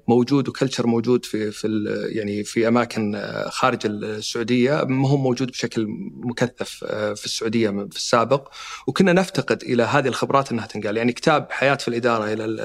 [0.08, 1.68] موجود و culture موجود في في
[2.10, 5.88] يعني في أماكن آه، خارج السعودية ما هو موجود بشكل
[6.24, 8.50] مكثف آه، في السعودية في السابق.
[8.88, 10.98] وكنا نفتقد إلى هذه الخبرات إنها تنقال.
[10.98, 12.60] يعني كتاب حياة في الإدارة إلى ال-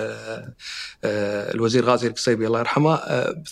[1.05, 3.01] آه، الوزير غازي القصيبي الله يرحمه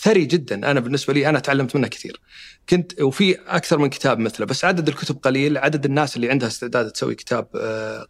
[0.03, 0.71] ثري جدا.
[0.71, 2.21] أنا بالنسبة لي أنا تعلمت منه كثير.
[2.69, 5.59] كنت وفي أكثر من كتاب مثله بس عدد الكتب قليل.
[5.59, 7.47] عدد الناس اللي عندها استعداد تسوي كتاب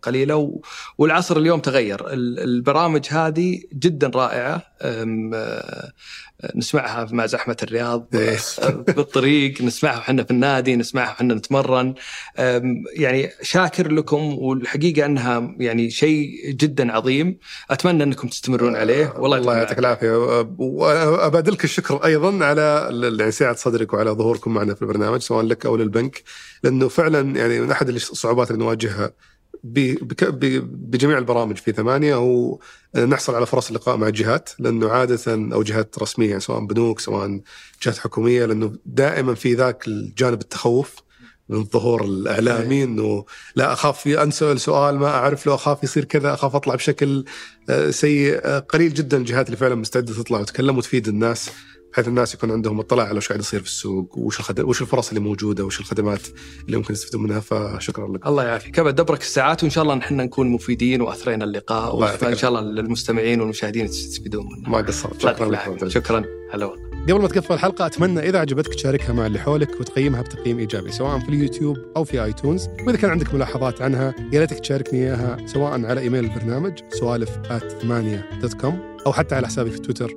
[0.03, 0.61] قليلة
[0.99, 2.13] والعصر اليوم تغير.
[2.13, 4.63] ال- البرامج هذه جدا رائعة
[5.19, 5.93] أم، آه،
[6.55, 8.39] نسمعها مع زحمة الرياض إيه.
[8.63, 11.95] آه، بالطريق نسمعها وحنا في النادي نسمعها وحنا نتمرن.
[12.97, 17.39] يعني شاكر لكم والحقيقة أنها يعني شيء جدا عظيم.
[17.71, 19.15] أتمنى أنكم تستمرون عليه.
[19.19, 20.11] والله الله يعطيك العافية.
[20.59, 22.89] وابادلك الشكر أيضا على
[23.19, 26.23] يعني سعة صدرك وعلى ظهوركم معنا في البرنامج سواء لك أو للبنك.
[26.63, 29.13] لأنه فعلا يعني من أحد الصعوبات اللي نواجهها
[29.65, 32.59] بجميع البرامج في ثمانية هو
[32.97, 37.41] نحصل على فرص اللقاء مع الجهات لأنه عادة أو جهات رسمية يعني سواء بنوك سواء
[37.83, 40.95] جهات حكومية لأنه دائما في ذاك الجانب التخوف
[41.49, 43.25] من الظهور الإعلامي أنه
[43.57, 47.25] لا أخاف أنسأل سؤال ما أعرف له أخاف يصير كذا أخاف أطلع بشكل
[47.71, 48.41] آه، سيء.
[48.45, 51.51] آه، قليل جدا الجهات اللي فعلا مستعدة تطلع وتتكلم وتفيد الناس.
[51.93, 54.61] بحيث الناس يكون عندهم اطلاع على وش قاعد يصير في السوق وش الخد...
[54.61, 56.21] وش الفرص اللي موجودة وش الخدمات
[56.67, 58.79] اللي ممكن يستفيدون منها فشكرا لك الله يعافيك.
[58.79, 63.41] ابد دبرك الساعات وإن شاء الله نحن نكون مفيدين وأثرينا اللقاء وان شاء الله المستمعين
[63.41, 64.71] والمشاهدين يستفيدون منه.
[64.71, 65.89] ما قصرت شكرا لك.
[65.89, 66.25] شكرا.
[66.53, 66.89] هلا والله.
[67.03, 71.19] قبل ما تقفل الحلقة أتمنى إذا عجبتك تشاركها مع اللي حولك وتقيمها بتقييم إيجابي سواء
[71.19, 72.69] في اليوتيوب أو في آيتونز.
[72.87, 77.31] وإذا كان عندك ملاحظات عنها يا ريتك تشاركني إياها سواء على إيميل البرنامج سوالف
[78.43, 80.15] dot com أو حتى على حسابي في تويتر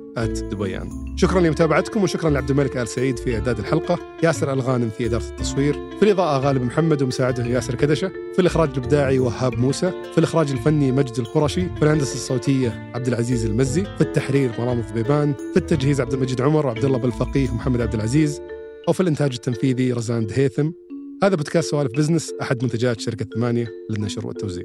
[0.50, 1.16] دبيان.
[1.16, 3.98] شكرا لمتابعتكم وشكرا لعبد الملك آل سعيد في إعداد الحلقة.
[4.22, 5.72] ياسر الغانم في إدارة التصوير.
[5.72, 8.08] في الإضاءة غالب محمد ومساعده ياسر كدشة.
[8.08, 9.90] في الإخراج الإبداعي وهاب موسى.
[10.12, 11.68] في الإخراج الفني مجد القرشي.
[11.76, 13.84] في الهندسة الصوتية عبد العزيز المزي.
[13.84, 18.40] في التحرير مرام الضبيبان في التجهيز عبد المجيد عمر وعبد الله بالفقيه ومحمد عبد العزيز.
[18.88, 20.70] أو في الإنتاج التنفيذي رزان دهيثم
[21.22, 24.64] هذا بودكاست سوالف بزنس أحد منتجات شركة ثمانية للنشر والتوزيع.